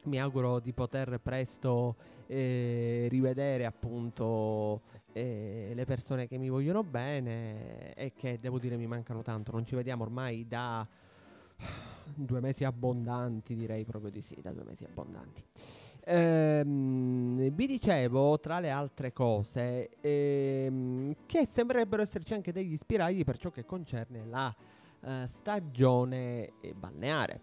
mi 0.05 0.19
auguro 0.19 0.59
di 0.59 0.71
poter 0.71 1.19
presto 1.19 1.95
eh, 2.27 3.07
rivedere 3.09 3.65
appunto 3.65 4.81
eh, 5.13 5.71
le 5.73 5.85
persone 5.85 6.27
che 6.27 6.37
mi 6.37 6.49
vogliono 6.49 6.83
bene 6.83 7.93
e 7.93 8.13
che 8.13 8.39
devo 8.39 8.59
dire 8.59 8.77
mi 8.77 8.87
mancano 8.87 9.21
tanto. 9.21 9.51
Non 9.51 9.65
ci 9.65 9.75
vediamo 9.75 10.03
ormai 10.03 10.45
da 10.47 10.85
due 12.15 12.39
mesi 12.39 12.63
abbondanti, 12.63 13.55
direi 13.55 13.83
proprio 13.85 14.11
di 14.11 14.21
sì, 14.21 14.37
da 14.41 14.51
due 14.51 14.63
mesi 14.63 14.83
abbondanti. 14.83 15.43
Ehm, 16.07 17.49
vi 17.49 17.65
dicevo, 17.65 18.39
tra 18.39 18.59
le 18.59 18.69
altre 18.69 19.11
cose, 19.11 19.89
ehm, 20.01 21.15
che 21.25 21.47
sembrerebbero 21.51 22.03
esserci 22.03 22.33
anche 22.33 22.51
degli 22.51 22.77
spiragli 22.77 23.23
per 23.23 23.37
ciò 23.37 23.49
che 23.49 23.65
concerne 23.65 24.25
la 24.25 24.55
eh, 25.01 25.27
stagione 25.27 26.51
eh, 26.61 26.73
balneare. 26.73 27.41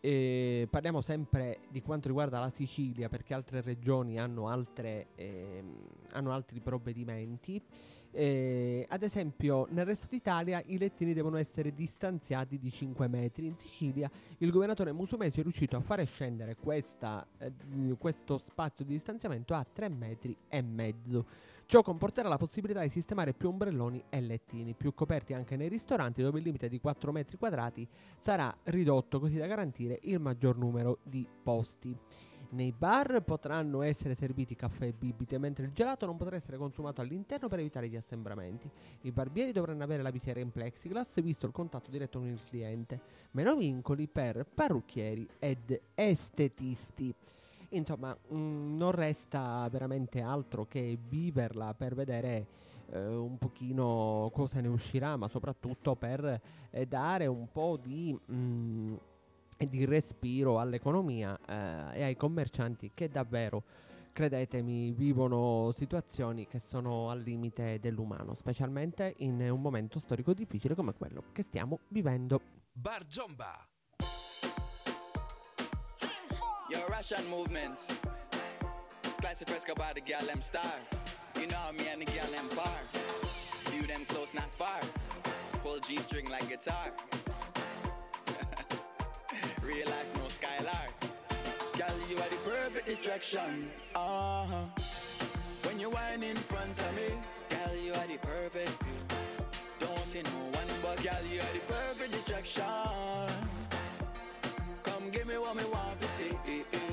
Eh, 0.00 0.68
parliamo 0.70 1.00
sempre 1.00 1.60
di 1.68 1.82
quanto 1.82 2.06
riguarda 2.06 2.38
la 2.38 2.50
Sicilia 2.50 3.08
perché 3.08 3.34
altre 3.34 3.60
regioni 3.60 4.20
hanno, 4.20 4.48
altre, 4.48 5.08
ehm, 5.16 5.88
hanno 6.12 6.32
altri 6.32 6.60
provvedimenti. 6.60 7.60
Eh, 8.18 8.86
ad 8.88 9.02
esempio, 9.02 9.66
nel 9.72 9.84
resto 9.84 10.06
d'Italia 10.08 10.62
i 10.64 10.78
lettini 10.78 11.12
devono 11.12 11.36
essere 11.36 11.74
distanziati 11.74 12.58
di 12.58 12.70
5 12.70 13.08
metri. 13.08 13.44
In 13.44 13.58
Sicilia 13.58 14.10
il 14.38 14.50
governatore 14.50 14.90
Musumeci 14.92 15.40
è 15.40 15.42
riuscito 15.42 15.76
a 15.76 15.82
fare 15.82 16.06
scendere 16.06 16.56
questa, 16.56 17.26
eh, 17.36 17.52
questo 17.98 18.38
spazio 18.38 18.86
di 18.86 18.94
distanziamento 18.94 19.52
a 19.52 19.66
3 19.70 19.90
metri 19.90 20.34
e 20.48 20.62
mezzo. 20.62 21.26
Ciò 21.66 21.82
comporterà 21.82 22.28
la 22.30 22.38
possibilità 22.38 22.80
di 22.80 22.88
sistemare 22.88 23.34
più 23.34 23.48
ombrelloni 23.48 24.02
e 24.08 24.22
lettini, 24.22 24.72
più 24.72 24.94
coperti 24.94 25.34
anche 25.34 25.56
nei 25.56 25.68
ristoranti 25.68 26.22
dove 26.22 26.38
il 26.38 26.44
limite 26.44 26.70
di 26.70 26.80
4 26.80 27.12
metri 27.12 27.36
quadrati 27.36 27.86
sarà 28.18 28.56
ridotto 28.62 29.20
così 29.20 29.36
da 29.36 29.46
garantire 29.46 29.98
il 30.04 30.20
maggior 30.20 30.56
numero 30.56 31.00
di 31.02 31.28
posti. 31.42 31.94
Nei 32.56 32.72
bar 32.72 33.20
potranno 33.20 33.82
essere 33.82 34.14
serviti 34.14 34.54
caffè 34.54 34.86
e 34.86 34.94
bibite, 34.94 35.36
mentre 35.36 35.66
il 35.66 35.72
gelato 35.72 36.06
non 36.06 36.16
potrà 36.16 36.36
essere 36.36 36.56
consumato 36.56 37.02
all'interno 37.02 37.48
per 37.48 37.58
evitare 37.58 37.86
gli 37.86 37.96
assembramenti. 37.96 38.70
I 39.02 39.12
barbieri 39.12 39.52
dovranno 39.52 39.84
avere 39.84 40.02
la 40.02 40.08
visiera 40.08 40.40
in 40.40 40.50
plexiglass 40.50 41.20
visto 41.20 41.44
il 41.44 41.52
contatto 41.52 41.90
diretto 41.90 42.18
con 42.18 42.28
il 42.28 42.42
cliente. 42.42 42.98
Meno 43.32 43.54
vincoli 43.56 44.08
per 44.08 44.46
parrucchieri 44.46 45.28
ed 45.38 45.78
estetisti. 45.94 47.14
Insomma, 47.70 48.16
mm, 48.32 48.74
non 48.74 48.92
resta 48.92 49.68
veramente 49.70 50.22
altro 50.22 50.64
che 50.64 50.98
viverla 50.98 51.74
per 51.74 51.94
vedere 51.94 52.46
eh, 52.86 53.06
un 53.06 53.36
pochino 53.36 54.30
cosa 54.32 54.62
ne 54.62 54.68
uscirà, 54.68 55.16
ma 55.16 55.28
soprattutto 55.28 55.94
per 55.94 56.40
eh, 56.70 56.86
dare 56.86 57.26
un 57.26 57.48
po' 57.52 57.78
di, 57.78 58.18
mm, 58.32 58.94
di 59.56 59.84
respiro 59.84 60.60
all'economia 60.60 61.38
eh, 61.46 61.98
e 61.98 62.02
ai 62.02 62.16
commercianti 62.16 62.90
che 62.92 63.08
davvero, 63.08 63.62
credetemi, 64.12 64.92
vivono 64.92 65.72
situazioni 65.72 66.46
che 66.46 66.58
sono 66.58 67.10
al 67.10 67.20
limite 67.22 67.78
dell'umano, 67.80 68.34
specialmente 68.34 69.14
in 69.18 69.40
un 69.40 69.60
momento 69.60 69.98
storico 69.98 70.34
difficile 70.34 70.74
come 70.74 70.94
quello 70.94 71.24
che 71.32 71.42
stiamo 71.42 71.80
vivendo. 71.88 72.40
Bar 72.72 73.06
Jomba. 73.06 73.66
Yo, 76.68 76.84
Russian 76.88 77.24
movements. 77.28 77.84
Classy 79.18 79.44
fresco 79.44 79.72
by 79.74 79.92
the 79.94 80.00
gal 80.00 80.24
them 80.26 80.40
star. 80.40 80.80
You 81.36 81.46
know 81.46 81.72
me 81.72 81.88
and 81.88 82.00
the 82.00 82.12
gal 82.12 82.28
them 82.30 82.48
far. 82.48 82.80
View 83.70 83.86
them 83.86 84.04
close, 84.06 84.32
not 84.34 84.52
far. 84.56 84.80
Pull 85.62 85.78
G 85.80 85.96
string 85.98 86.28
like 86.28 86.48
guitar. 86.48 86.92
Real 89.66 89.86
life, 89.86 90.10
no 90.14 90.22
skylar. 90.28 90.86
Gal, 91.76 91.94
you 92.08 92.16
are 92.16 92.28
the 92.28 92.36
perfect 92.44 92.88
distraction. 92.88 93.68
Uh 93.94 94.46
huh. 94.46 94.64
When 95.64 95.80
you 95.80 95.90
whine 95.90 96.22
in 96.22 96.36
front 96.36 96.78
of 96.78 96.94
me, 96.94 97.08
gal, 97.50 97.74
you 97.74 97.92
are 97.92 98.06
the 98.06 98.18
perfect. 98.18 98.72
Don't 99.80 100.06
see 100.12 100.22
no 100.22 100.58
one 100.58 100.70
but 100.82 101.02
gal, 101.02 101.18
you 101.32 101.40
are 101.40 101.52
the 101.52 101.64
perfect 101.66 102.12
distraction. 102.12 102.64
Come 104.84 105.10
give 105.10 105.26
me 105.26 105.36
what 105.36 105.56
me 105.56 105.64
want 105.64 106.00
to 106.00 106.08
see. 106.16 106.85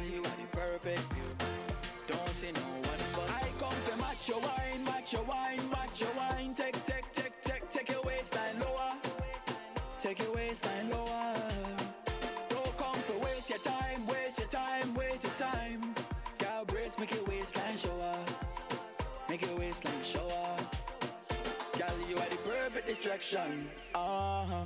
Uh 23.43 24.45
huh. 24.45 24.63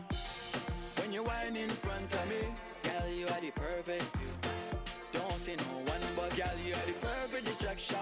When 0.97 1.11
you 1.11 1.23
whine 1.23 1.55
in 1.55 1.67
front 1.67 2.13
of 2.13 2.29
me, 2.29 2.45
girl, 2.83 3.09
you 3.09 3.25
are 3.25 3.41
the 3.41 3.49
perfect. 3.49 4.05
Don't 5.13 5.39
see 5.41 5.55
no 5.55 5.91
one 5.91 6.01
but 6.15 6.29
girl, 6.37 6.57
you 6.63 6.73
are 6.73 6.85
the 6.85 6.93
perfect 7.01 7.45
distraction. 7.45 7.97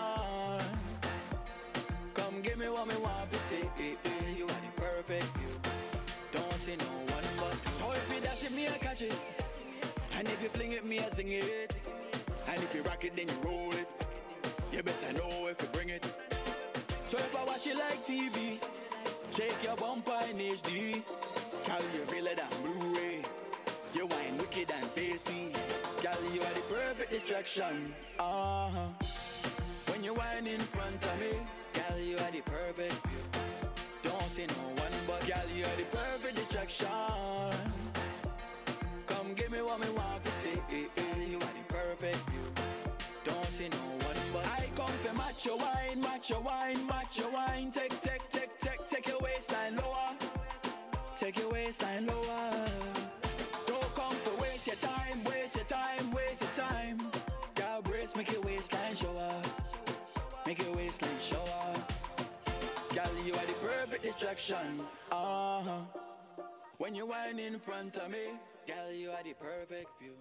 Come 2.14 2.42
give 2.42 2.58
me 2.58 2.68
what 2.68 2.88
me 2.90 2.96
want 2.98 3.32
to 3.32 3.40
see. 3.50 3.64
You 4.38 4.44
are 4.44 4.48
the 4.48 4.82
perfect. 4.82 5.28
Don't 6.34 6.54
see 6.66 6.76
no 6.76 7.14
one 7.16 7.24
but 7.38 7.56
So 7.80 7.92
if 7.94 8.14
you 8.14 8.20
dash 8.20 8.44
it, 8.44 8.52
me 8.54 8.68
I 8.68 8.78
catch 8.78 9.02
it. 9.02 9.16
And 10.18 10.28
if 10.28 10.44
you 10.44 10.50
fling 10.50 10.74
it, 10.74 10.84
me 10.86 11.00
I 11.00 11.10
sing 11.12 11.32
it. 11.32 11.78
And 12.50 12.62
if 12.62 12.76
you 12.76 12.82
rock 12.82 13.06
it, 13.06 13.16
then 13.16 13.30
you 13.30 13.50
roll 13.50 13.72
it. 13.72 13.88
You 14.74 14.84
better 14.84 15.14
know 15.14 15.48
if 15.48 15.62
you 15.62 15.70
bring 15.70 15.88
it. 15.88 16.06
So 17.08 17.16
if 17.16 17.34
I 17.34 17.46
watch 17.46 17.66
it 17.66 17.78
like 17.78 18.06
TV, 18.06 18.60
shake 19.36 19.64
your 19.64 19.76
bumper 19.76 20.20
in 20.30 20.38
HD. 20.38 21.04
Girl, 21.66 21.82
you 21.94 22.28
it 22.28 22.40
on 22.40 22.80
Blu-ray. 22.80 23.22
You 23.94 24.06
wine 24.06 24.38
wicked 24.38 24.72
and 24.72 24.96
tasty. 24.96 25.52
Girl, 26.02 26.34
you 26.34 26.42
are 26.42 26.54
the 26.54 26.62
perfect 26.70 27.12
distraction. 27.12 27.94
Uh-huh. 28.20 28.88
When 29.88 30.04
you 30.04 30.14
whine 30.14 30.48
in 30.48 30.60
front 30.60 31.04
of 31.06 31.20
me, 31.20 31.38
girl, 31.74 32.00
you 32.00 32.16
are 32.18 32.32
the 32.32 32.42
perfect 32.42 32.94
view. 33.08 33.24
Don't 34.04 34.30
see 34.36 34.46
no 34.48 34.84
one 34.84 34.96
but 35.08 35.26
girl, 35.28 35.50
you 35.56 35.64
are 35.64 35.78
the 35.78 35.98
perfect 35.98 36.36
distraction. 36.36 36.88
Come 39.08 39.34
give 39.34 39.52
me 39.52 39.62
what 39.62 39.80
me 39.80 39.90
want 39.90 40.24
to 40.24 40.32
see. 40.32 40.60
You 41.30 41.38
are 41.38 41.56
the 41.60 41.74
perfect 41.74 42.30
view. 42.30 42.48
Don't 43.26 43.46
see 43.58 43.70
no 43.70 44.06
one 44.06 44.18
but 44.32 44.46
I 44.48 44.68
come 44.76 44.96
to 45.06 45.14
match 45.18 45.46
your 45.46 45.58
wine, 45.58 46.00
match 46.00 46.30
your 46.30 46.42
wine, 46.42 46.86
match 46.88 47.18
your 47.18 47.32
wine. 47.32 47.72
Take, 47.72 48.00
take, 48.02 48.15
waistline 51.76 52.06
lower. 52.08 52.52
Don't 53.68 53.96
come 53.96 54.16
to 54.24 54.42
waste 54.42 54.68
your 54.68 54.76
time, 54.78 55.24
waste 55.24 55.56
your 55.56 55.66
time, 55.66 56.12
waste 56.12 56.42
your 56.42 56.66
time. 56.66 56.98
Girl, 57.56 57.82
brace, 57.82 58.16
make 58.16 58.32
your 58.32 58.42
waistline 58.42 58.96
show 58.96 59.18
up. 59.18 59.46
Make 60.46 60.64
your 60.64 60.76
waistline 60.76 61.20
show 61.30 61.44
up. 61.44 61.92
Girl, 62.94 63.26
you 63.26 63.34
are 63.34 63.46
the 63.46 63.54
perfect 63.54 64.04
distraction. 64.04 64.80
Uh 65.12 65.62
huh. 65.62 65.80
When 66.78 66.94
you 66.94 67.06
whine 67.08 67.40
in 67.40 67.60
front 67.60 67.96
of 67.96 68.10
me, 68.10 68.26
girl, 68.68 68.92
you 68.92 69.12
are 69.12 69.24
the 69.24 69.34
perfect 69.34 69.90
view. 70.00 70.14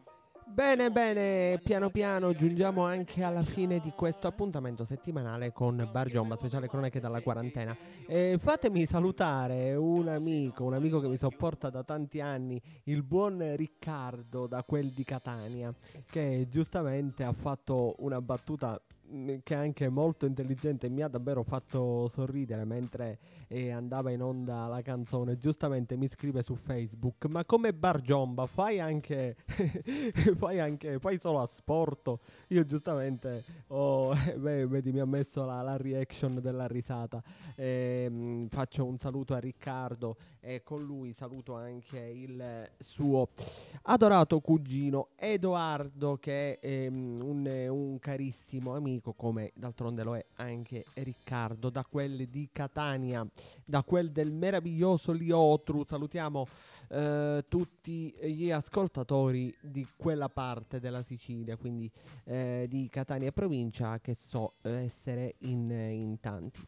Bene, 0.46 0.90
bene, 0.90 1.58
piano 1.64 1.90
piano 1.90 2.32
giungiamo 2.32 2.84
anche 2.84 3.22
alla 3.24 3.42
fine 3.42 3.80
di 3.80 3.90
questo 3.96 4.28
appuntamento 4.28 4.84
settimanale 4.84 5.52
con 5.52 5.88
Bar 5.90 6.08
Giomba, 6.08 6.36
speciale 6.36 6.68
cronache 6.68 7.00
dalla 7.00 7.22
quarantena. 7.22 7.76
E 8.06 8.36
fatemi 8.38 8.86
salutare 8.86 9.74
un 9.74 10.06
amico, 10.06 10.64
un 10.64 10.74
amico 10.74 11.00
che 11.00 11.08
mi 11.08 11.16
sopporta 11.16 11.70
da 11.70 11.82
tanti 11.82 12.20
anni, 12.20 12.60
il 12.84 13.02
buon 13.02 13.56
Riccardo 13.56 14.46
da 14.46 14.62
quel 14.62 14.90
di 14.92 15.02
Catania, 15.02 15.74
che 16.06 16.46
giustamente 16.48 17.24
ha 17.24 17.32
fatto 17.32 17.94
una 17.98 18.20
battuta 18.20 18.80
mh, 19.08 19.36
che 19.42 19.54
è 19.54 19.58
anche 19.58 19.88
molto 19.88 20.26
intelligente 20.26 20.86
e 20.86 20.90
mi 20.90 21.02
ha 21.02 21.08
davvero 21.08 21.42
fatto 21.42 22.08
sorridere 22.08 22.64
mentre 22.64 23.18
eh, 23.54 23.70
andava 23.70 24.10
in 24.10 24.20
onda 24.20 24.66
la 24.66 24.82
canzone. 24.82 25.38
Giustamente 25.38 25.96
mi 25.96 26.08
scrive 26.08 26.42
su 26.42 26.56
Facebook: 26.56 27.26
Ma 27.26 27.44
come 27.44 27.72
Bar 27.72 28.00
Giomba 28.00 28.46
fai 28.46 28.80
anche, 28.80 29.36
fai 30.36 30.58
anche, 30.58 30.98
fai 30.98 31.20
solo 31.20 31.40
a 31.40 31.46
sporto? 31.46 32.18
Io 32.48 32.64
giustamente, 32.64 33.44
oh, 33.68 34.12
beh, 34.36 34.66
vedi, 34.66 34.90
mi 34.90 34.98
ha 34.98 35.06
messo 35.06 35.44
la, 35.44 35.62
la 35.62 35.76
reaction 35.76 36.40
della 36.40 36.66
risata. 36.66 37.22
Ehm, 37.54 38.48
faccio 38.48 38.84
un 38.84 38.98
saluto 38.98 39.34
a 39.34 39.38
Riccardo 39.38 40.16
e 40.40 40.62
con 40.62 40.82
lui 40.82 41.14
saluto 41.14 41.54
anche 41.54 41.98
il 41.98 42.68
suo 42.78 43.28
adorato 43.82 44.40
cugino 44.40 45.08
Edoardo 45.16 46.18
che 46.18 46.58
è 46.58 46.66
ehm, 46.66 47.20
un, 47.22 47.66
un 47.70 47.98
carissimo 47.98 48.74
amico 48.74 49.14
come 49.14 49.52
d'altronde 49.54 50.02
lo 50.02 50.14
è 50.16 50.24
anche 50.36 50.84
Riccardo 50.94 51.70
da 51.70 51.82
quel 51.88 52.28
di 52.28 52.50
Catania 52.52 53.26
da 53.64 53.82
quel 53.82 54.10
del 54.10 54.32
meraviglioso 54.32 55.12
Liotru 55.12 55.84
salutiamo 55.86 56.46
eh, 56.88 57.44
tutti 57.48 58.14
gli 58.22 58.50
ascoltatori 58.50 59.54
di 59.60 59.86
quella 59.96 60.28
parte 60.28 60.80
della 60.80 61.02
Sicilia 61.02 61.56
quindi 61.56 61.90
eh, 62.24 62.66
di 62.68 62.88
Catania 62.90 63.28
e 63.28 63.32
provincia 63.32 63.98
che 64.00 64.14
so 64.14 64.54
eh, 64.62 64.84
essere 64.84 65.36
in, 65.40 65.70
in 65.70 66.20
tanti 66.20 66.60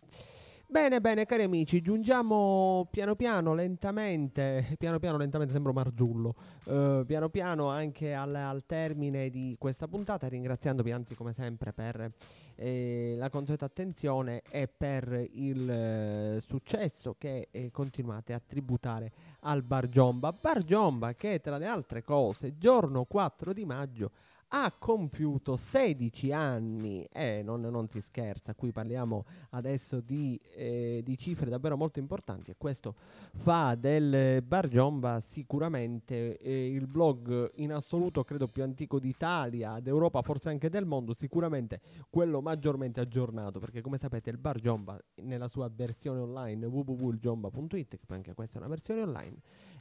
Bene, 0.69 1.01
bene, 1.01 1.27
cari 1.27 1.45
amici, 1.45 1.81
giungiamo 1.81 2.89
piano 2.91 3.15
piano, 3.15 3.55
lentamente, 3.55 4.75
piano 4.77 4.99
piano, 4.99 5.17
lentamente, 5.17 5.53
sembro 5.53 5.73
Marzullo, 5.73 6.35
eh, 6.65 7.05
piano 7.07 7.29
piano 7.29 7.69
anche 7.69 8.13
al, 8.13 8.35
al 8.35 8.65
termine 8.67 9.31
di 9.31 9.55
questa 9.61 9.87
puntata, 9.87 10.27
ringraziandovi 10.27 10.91
anzi 10.91 11.15
come 11.15 11.33
sempre 11.33 11.73
per 11.73 12.11
eh, 12.57 13.15
la 13.17 13.31
consueta 13.31 13.65
attenzione 13.65 14.43
e 14.51 14.67
per 14.67 15.29
il 15.35 15.71
eh, 15.71 16.43
successo 16.45 17.15
che 17.17 17.47
eh, 17.53 17.71
continuate 17.71 18.33
a 18.33 18.43
tributare 18.45 19.13
al 19.43 19.63
Bar 19.63 19.89
Giomba. 19.89 20.33
Bar 20.33 20.65
Giomba 20.65 21.15
che 21.15 21.41
tra 21.41 21.59
le 21.59 21.67
altre 21.67 22.03
cose, 22.03 22.59
giorno 22.59 23.05
4 23.05 23.53
di 23.53 23.65
maggio, 23.65 24.11
ha 24.49 24.73
compiuto 24.79 25.57
16 25.57 26.33
anni. 26.33 27.07
E 27.13 27.43
non, 27.43 27.61
non 27.61 27.89
si 27.89 28.01
scherza, 28.01 28.55
qui 28.55 28.73
parliamo 28.73 29.25
adesso 29.51 30.01
di, 30.01 30.41
eh, 30.55 31.01
di 31.05 31.17
cifre 31.17 31.51
davvero 31.51 31.77
molto 31.77 31.99
importanti 31.99 32.51
e 32.51 32.55
questo 32.57 32.95
fa 33.35 33.75
del 33.75 34.43
Bar 34.43 34.69
Giomba 34.69 35.21
sicuramente 35.21 36.39
eh, 36.39 36.71
il 36.73 36.87
blog 36.87 37.53
in 37.57 37.73
assoluto 37.73 38.25
credo 38.25 38.47
più 38.47 38.63
antico 38.63 38.99
d'Italia, 38.99 39.81
d'Europa, 39.81 40.23
forse 40.23 40.49
anche 40.49 40.69
del 40.69 40.85
mondo, 40.85 41.15
sicuramente 41.15 41.81
quello 42.11 42.41
maggiormente 42.41 43.01
aggiornato 43.01 43.59
perché 43.59 43.81
come 43.81 43.99
sapete 43.99 44.31
il 44.31 44.39
Bar 44.39 44.61
Giomba 44.61 44.99
nella 45.23 45.49
sua 45.49 45.71
versione 45.73 46.21
online 46.21 46.67
www.giomba.it, 46.67 47.99
che 47.99 48.15
anche 48.15 48.35
questa 48.35 48.57
è 48.57 48.59
una 48.59 48.69
versione 48.69 49.03
online, 49.03 49.37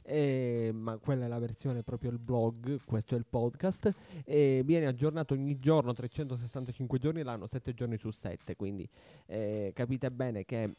eh, 0.06 0.70
ma 0.72 0.96
quella 0.98 1.24
è 1.24 1.28
la 1.28 1.38
versione 1.38 1.82
proprio 1.82 2.10
il 2.10 2.18
blog, 2.18 2.80
questo 2.84 3.14
è 3.14 3.18
il 3.18 3.26
podcast 3.28 3.92
e 4.24 4.62
viene 4.64 4.86
aggiornato 4.86 5.34
ogni 5.34 5.58
giorno, 5.58 5.92
365 5.92 6.98
giorni 6.98 7.22
l'anno, 7.22 7.46
7 7.46 7.74
giorni 7.74 7.98
su 7.98 8.10
7, 8.10 8.54
quindi 8.54 8.88
eh, 9.26 9.72
capite 9.74 10.10
bene 10.10 10.44
che 10.44 10.74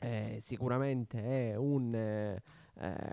eh, 0.00 0.40
sicuramente 0.44 1.52
è 1.52 1.56
un, 1.56 1.94
eh, 1.94 2.42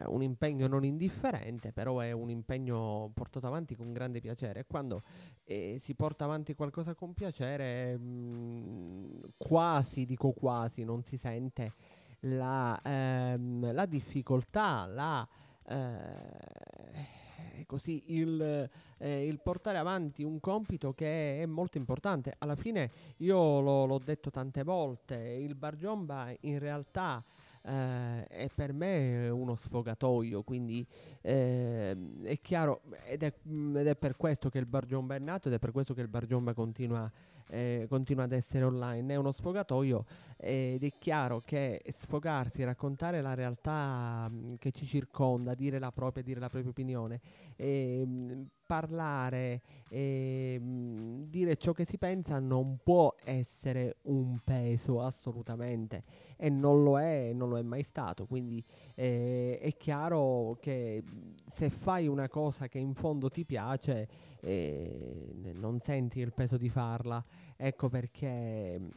un 0.07 0.23
impegno 0.23 0.67
non 0.67 0.83
indifferente, 0.83 1.71
però 1.71 1.99
è 1.99 2.11
un 2.11 2.29
impegno 2.29 3.11
portato 3.13 3.47
avanti 3.47 3.75
con 3.75 3.93
grande 3.93 4.19
piacere. 4.19 4.61
E 4.61 4.65
quando 4.65 5.03
eh, 5.43 5.77
si 5.81 5.93
porta 5.93 6.25
avanti 6.25 6.55
qualcosa 6.55 6.95
con 6.95 7.13
piacere, 7.13 7.97
mh, 7.97 9.33
quasi, 9.37 10.05
dico 10.05 10.31
quasi, 10.31 10.83
non 10.83 11.03
si 11.03 11.17
sente 11.17 11.73
la, 12.21 12.79
ehm, 12.83 13.73
la 13.73 13.85
difficoltà, 13.85 14.85
la, 14.85 15.27
eh, 15.67 17.65
così, 17.65 18.03
il, 18.07 18.69
eh, 18.97 19.25
il 19.27 19.39
portare 19.41 19.77
avanti 19.77 20.23
un 20.23 20.39
compito 20.39 20.93
che 20.93 21.41
è 21.41 21.45
molto 21.45 21.77
importante. 21.77 22.35
Alla 22.39 22.55
fine 22.55 22.91
io 23.17 23.59
lo- 23.61 23.85
l'ho 23.85 23.99
detto 23.99 24.29
tante 24.31 24.63
volte, 24.63 25.15
il 25.15 25.55
bar 25.55 25.75
Giomba 25.75 26.33
in 26.41 26.59
realtà 26.59 27.23
eh, 27.61 28.25
è 28.27 28.49
per 28.53 28.73
me 28.73 29.29
uno 29.29 29.55
sfogatoio, 29.55 30.43
quindi 30.43 30.85
ehm, 31.21 32.23
è 32.25 32.39
chiaro 32.41 32.81
ed 33.05 33.23
è, 33.23 33.33
ed 33.43 33.87
è 33.87 33.95
per 33.95 34.15
questo 34.15 34.49
che 34.49 34.57
il 34.59 34.65
bar 34.65 34.85
Giomba 34.85 35.15
è 35.15 35.19
nato 35.19 35.47
ed 35.49 35.53
è 35.55 35.59
per 35.59 35.71
questo 35.71 35.93
che 35.93 36.01
il 36.01 36.07
bar 36.07 36.25
Giomba 36.25 36.53
continua, 36.53 37.11
eh, 37.49 37.85
continua 37.89 38.23
ad 38.23 38.31
essere 38.31 38.63
online. 38.63 39.13
È 39.13 39.17
uno 39.17 39.31
sfogatoio 39.31 40.05
ed 40.37 40.83
è 40.83 40.93
chiaro 40.97 41.41
che 41.41 41.81
sfogarsi, 41.89 42.63
raccontare 42.63 43.21
la 43.21 43.33
realtà 43.33 44.27
mm, 44.29 44.55
che 44.57 44.71
ci 44.71 44.85
circonda, 44.85 45.53
dire 45.53 45.79
la 45.79 45.91
propria, 45.91 46.23
dire 46.23 46.39
la 46.39 46.49
propria 46.49 46.71
opinione, 46.71 47.19
ehm, 47.55 48.47
parlare, 48.69 49.61
ehm, 49.89 51.23
dire 51.25 51.57
ciò 51.57 51.71
che 51.73 51.85
si 51.85 51.97
pensa 51.97 52.37
non 52.37 52.77
può 52.83 53.15
essere 53.23 53.95
un 54.03 54.37
peso 54.43 55.01
assolutamente 55.01 56.03
e 56.37 56.51
non 56.51 56.83
lo 56.83 56.99
è, 56.99 57.33
non 57.33 57.49
lo 57.49 57.57
è 57.57 57.63
mai 57.63 57.81
stato. 57.81 58.27
Quindi 58.27 58.63
eh, 58.93 59.57
è 59.59 59.75
chiaro 59.75 60.59
che 60.61 61.01
mh, 61.03 61.33
se 61.51 61.71
fai 61.71 62.07
una 62.07 62.27
cosa 62.29 62.67
che 62.67 62.77
in 62.77 62.93
fondo 62.93 63.29
ti 63.31 63.43
piace, 63.43 64.07
eh, 64.41 65.33
non 65.53 65.79
senti 65.79 66.19
il 66.19 66.31
peso 66.31 66.57
di 66.57 66.69
farla. 66.69 67.25
Ecco 67.57 67.89
perché 67.89 68.77
mh, 68.77 68.89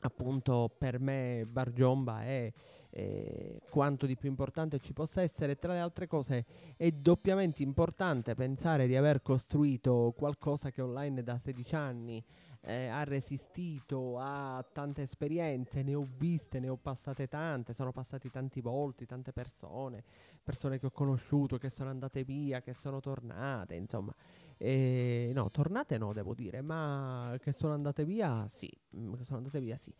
appunto 0.00 0.74
per 0.78 1.00
me 1.00 1.44
Bar 1.46 1.70
Giomba 1.72 2.22
è 2.22 2.50
eh, 2.96 3.60
quanto 3.68 4.06
di 4.06 4.16
più 4.16 4.30
importante 4.30 4.78
ci 4.78 4.94
possa 4.94 5.20
essere. 5.20 5.58
Tra 5.58 5.74
le 5.74 5.80
altre 5.80 6.06
cose 6.06 6.46
è 6.78 6.90
doppiamente 6.90 7.62
importante 7.62 8.34
pensare 8.34 8.86
di 8.86 8.96
aver 8.96 9.20
costruito 9.20 10.14
qualcosa 10.16 10.70
che 10.70 10.80
online 10.80 11.22
da 11.22 11.36
16 11.36 11.74
anni 11.74 12.24
eh, 12.62 12.86
ha 12.86 13.04
resistito 13.04 14.18
a 14.18 14.64
tante 14.72 15.02
esperienze, 15.02 15.82
ne 15.82 15.94
ho 15.94 16.06
viste, 16.16 16.58
ne 16.58 16.70
ho 16.70 16.76
passate 16.76 17.28
tante, 17.28 17.74
sono 17.74 17.92
passati 17.92 18.30
tanti 18.30 18.62
volti, 18.62 19.04
tante 19.04 19.30
persone, 19.30 20.02
persone 20.42 20.78
che 20.78 20.86
ho 20.86 20.90
conosciuto, 20.90 21.58
che 21.58 21.68
sono 21.68 21.90
andate 21.90 22.24
via, 22.24 22.62
che 22.62 22.72
sono 22.72 23.00
tornate, 23.00 23.74
insomma. 23.74 24.14
Eh, 24.56 25.32
no, 25.34 25.50
tornate 25.50 25.98
no, 25.98 26.14
devo 26.14 26.32
dire, 26.32 26.62
ma 26.62 27.36
che 27.42 27.52
sono 27.52 27.74
andate 27.74 28.06
via, 28.06 28.48
sì, 28.48 28.70
mm, 28.96 29.12
che 29.16 29.24
sono 29.24 29.36
andate 29.36 29.60
via, 29.60 29.76
sì. 29.76 29.92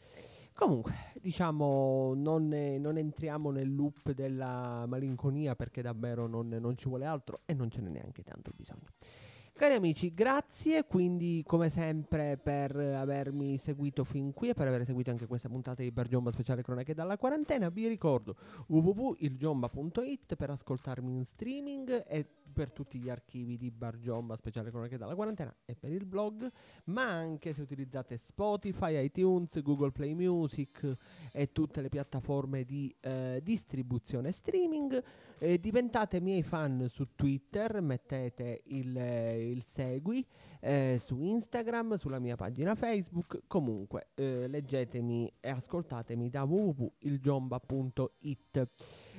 Comunque, 0.57 0.95
diciamo, 1.21 2.15
non, 2.17 2.49
non 2.49 2.97
entriamo 2.97 3.51
nel 3.51 3.75
loop 3.75 4.13
della 4.13 4.87
malinconia 4.89 5.55
perché 5.55 5.83
davvero 5.83 6.27
non, 6.27 6.49
non 6.49 6.79
ci 6.79 6.89
vuole 6.89 7.05
altro 7.05 7.43
e 7.45 7.53
non 7.53 7.71
ce 7.71 7.83
n'è 7.83 7.91
neanche 7.91 8.23
tanto 8.23 8.53
bisogno. 8.57 8.87
Cari 9.57 9.73
amici, 9.73 10.13
grazie 10.13 10.85
quindi 10.85 11.43
come 11.47 11.71
sempre 11.71 12.37
per 12.37 12.77
avermi 12.77 13.57
seguito 13.57 14.05
fin 14.05 14.35
qui 14.35 14.51
e 14.51 14.53
per 14.53 14.67
aver 14.67 14.85
seguito 14.85 15.09
anche 15.09 15.27
questa 15.27 15.49
puntata 15.49 15.81
di 15.81 15.91
Bargiomba 15.91 16.31
speciale 16.31 16.61
cronache 16.61 16.93
dalla 16.93 17.17
quarantena. 17.17 17.71
Vi 17.71 17.89
ricordo 17.89 18.37
www.ilgiomba.it 18.67 20.37
per 20.37 20.51
ascoltarmi 20.51 21.11
in 21.11 21.25
streaming 21.25 22.05
e 22.07 22.27
per 22.53 22.71
tutti 22.71 22.99
gli 22.99 23.09
archivi 23.09 23.57
di 23.57 23.71
Bargiomba 23.71 24.37
speciale 24.37 24.71
cronache 24.71 24.99
dalla 24.99 25.15
quarantena 25.15 25.55
e 25.65 25.75
per 25.75 25.91
il 25.91 26.05
blog, 26.05 26.51
ma 26.85 27.05
anche 27.05 27.55
se 27.55 27.63
utilizzate 27.63 28.19
Spotify, 28.19 29.05
iTunes, 29.05 29.63
Google 29.63 29.91
Play 29.91 30.13
Music 30.13 30.97
e 31.33 31.53
tutte 31.53 31.81
le 31.81 31.89
piattaforme 31.89 32.65
di 32.65 32.95
eh, 33.01 33.41
distribuzione 33.43 34.33
streaming. 34.33 35.03
Eh, 35.39 35.61
diventate 35.61 36.19
miei 36.19 36.43
fan 36.43 36.87
su 36.89 37.09
Twitter, 37.15 37.83
mettete 37.83 38.63
il, 38.69 38.97
il 39.47 39.63
segui 39.63 40.27
eh, 40.61 40.99
su 41.01 41.21
Instagram, 41.21 41.97
sulla 41.97 42.19
mia 42.19 42.37
pagina 42.37 42.75
Facebook. 42.75 43.43
Comunque, 43.47 44.09
eh, 44.15 44.49
leggetemi 44.49 45.31
e 45.41 45.51
ascoltatemi 45.51 46.31
da 46.31 46.45
www.ilgiomba.it. 46.45 48.69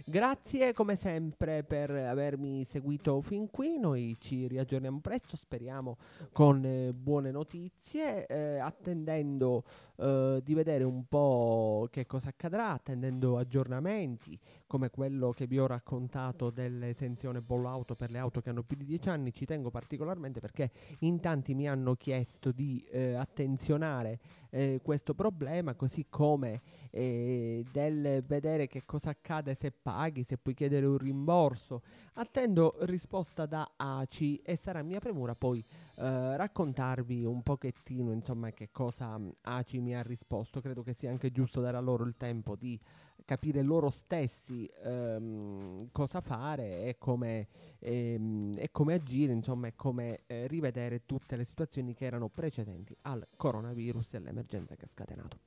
Grazie 0.06 0.74
come 0.74 0.95
sempre 0.95 1.64
per 1.64 1.89
avermi 1.89 2.64
seguito 2.66 3.20
fin 3.22 3.50
qui. 3.50 3.80
Noi 3.80 4.16
ci 4.20 4.48
riaggiorniamo 4.48 5.00
presto, 5.00 5.36
speriamo 5.36 5.98
con 6.32 6.64
eh, 6.64 6.93
buone 6.93 7.32
notizie, 7.32 8.26
eh, 8.28 8.60
attendendo 8.60 9.64
eh, 9.98 10.39
di 10.43 10.54
vedere 10.54 10.84
un 10.84 11.06
po' 11.08 11.88
che 11.89 12.06
cosa 12.06 12.30
accadrà, 12.30 12.72
attendendo 12.72 13.38
aggiornamenti 13.38 14.39
come 14.68 14.91
quello 14.91 15.32
che 15.32 15.48
vi 15.48 15.60
ho 15.60 15.66
raccontato 15.66 16.52
dell'esenzione 16.52 17.41
bollo 17.41 17.70
auto 17.70 17.95
per 17.95 18.12
le 18.12 18.20
auto 18.20 18.39
che 18.39 18.52
hanno 18.52 18.64
più 18.64 18.78
di 18.78 18.86
10 18.86 19.10
anni. 19.10 19.34
Ci 19.34 19.45
tengo 19.45 19.72
particolarmente 19.72 20.39
perché 20.39 20.72
in 21.00 21.20
tanti 21.20 21.56
mi 21.56 21.68
hanno 21.68 21.95
chiesto 21.95 22.52
di 22.52 22.86
eh, 22.91 23.16
attenzionare 23.16 24.20
eh, 24.50 24.80
questo 24.84 25.14
problema, 25.14 25.74
così 25.76 26.06
come 26.10 26.62
eh, 26.91 27.64
del 27.72 28.24
vedere 28.26 28.68
che 28.68 28.84
cosa 28.86 29.12
accade 29.12 29.56
se 29.56 29.72
paghi, 29.72 30.24
se 30.24 30.38
puoi 30.38 30.54
chiedere 30.54 30.86
un 30.86 30.98
rimborso. 30.98 31.82
Attendo 32.14 32.76
risposta 32.82 33.45
da 33.45 33.74
ACI 33.76 34.41
e 34.43 34.56
sarà 34.56 34.82
mia 34.82 35.00
premura 35.00 35.36
poi 35.36 35.64
eh, 35.95 36.38
raccontarvi 36.38 37.24
un 37.24 37.43
pochettino 37.43 38.12
insomma 38.12 38.52
che 38.52 38.70
cosa 38.72 39.18
mh, 39.18 39.34
ACI 39.41 39.80
mi 39.80 39.95
ha 39.95 40.02
risposto. 40.02 40.62
Credo 40.62 40.84
che 40.84 40.93
sia 40.93 41.10
anche 41.10 41.32
giusto 41.32 41.62
dare 41.62 41.78
a 41.78 41.82
loro 41.82 42.04
il 42.06 42.16
tempo 42.18 42.56
di 42.56 42.80
capire 43.26 43.61
loro 43.61 43.89
stessi 43.89 44.70
ehm, 44.84 45.89
cosa 45.91 46.22
fare 46.22 46.86
e 46.86 46.97
come, 46.97 47.47
ehm, 47.80 48.55
e 48.57 48.70
come 48.72 48.93
agire, 48.93 49.34
insomma, 49.34 49.68
e 49.68 49.76
come 49.76 50.22
eh, 50.28 50.47
rivedere 50.47 51.05
tutte 51.05 51.36
le 51.36 51.45
situazioni 51.45 51.93
che 51.93 52.05
erano 52.05 52.30
precedenti 52.30 52.95
al 53.01 53.28
coronavirus 53.36 54.13
e 54.13 54.18
all'emergenza 54.18 54.76
che 54.76 54.86
ha 54.86 54.88
scatenato. 54.88 55.38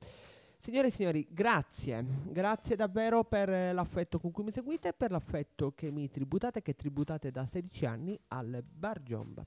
Signore 0.61 0.89
e 0.89 0.91
signori, 0.91 1.25
grazie, 1.27 2.05
grazie 2.25 2.75
davvero 2.75 3.23
per 3.23 3.49
eh, 3.49 3.73
l'affetto 3.73 4.19
con 4.19 4.29
cui 4.29 4.43
mi 4.43 4.51
seguite 4.51 4.89
e 4.89 4.93
per 4.93 5.09
l'affetto 5.09 5.73
che 5.73 5.89
mi 5.89 6.07
tributate, 6.11 6.61
che 6.61 6.75
tributate 6.75 7.31
da 7.31 7.47
16 7.47 7.85
anni 7.87 8.19
al 8.27 8.63
Bar 8.63 9.01
Giomba. 9.01 9.43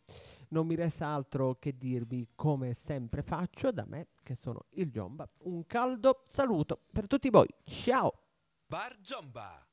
Non 0.49 0.67
mi 0.67 0.75
resta 0.75 1.07
altro 1.09 1.57
che 1.59 1.77
dirvi, 1.77 2.29
come 2.35 2.75
sempre 2.75 3.23
faccio, 3.23 3.71
da 3.71 3.85
me, 3.87 4.09
che 4.23 4.35
sono 4.35 4.67
il 4.71 4.91
Giomba, 4.91 5.29
un 5.45 5.67
caldo 5.67 6.23
saluto 6.27 6.81
per 6.93 7.07
tutti 7.07 7.31
voi. 7.31 7.49
Ciao! 7.65 8.13
Bar 8.67 8.99
Giomba. 9.01 9.67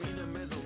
Mírame 0.00 0.57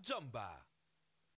Bar 0.00 0.02
Giomba. 0.02 0.59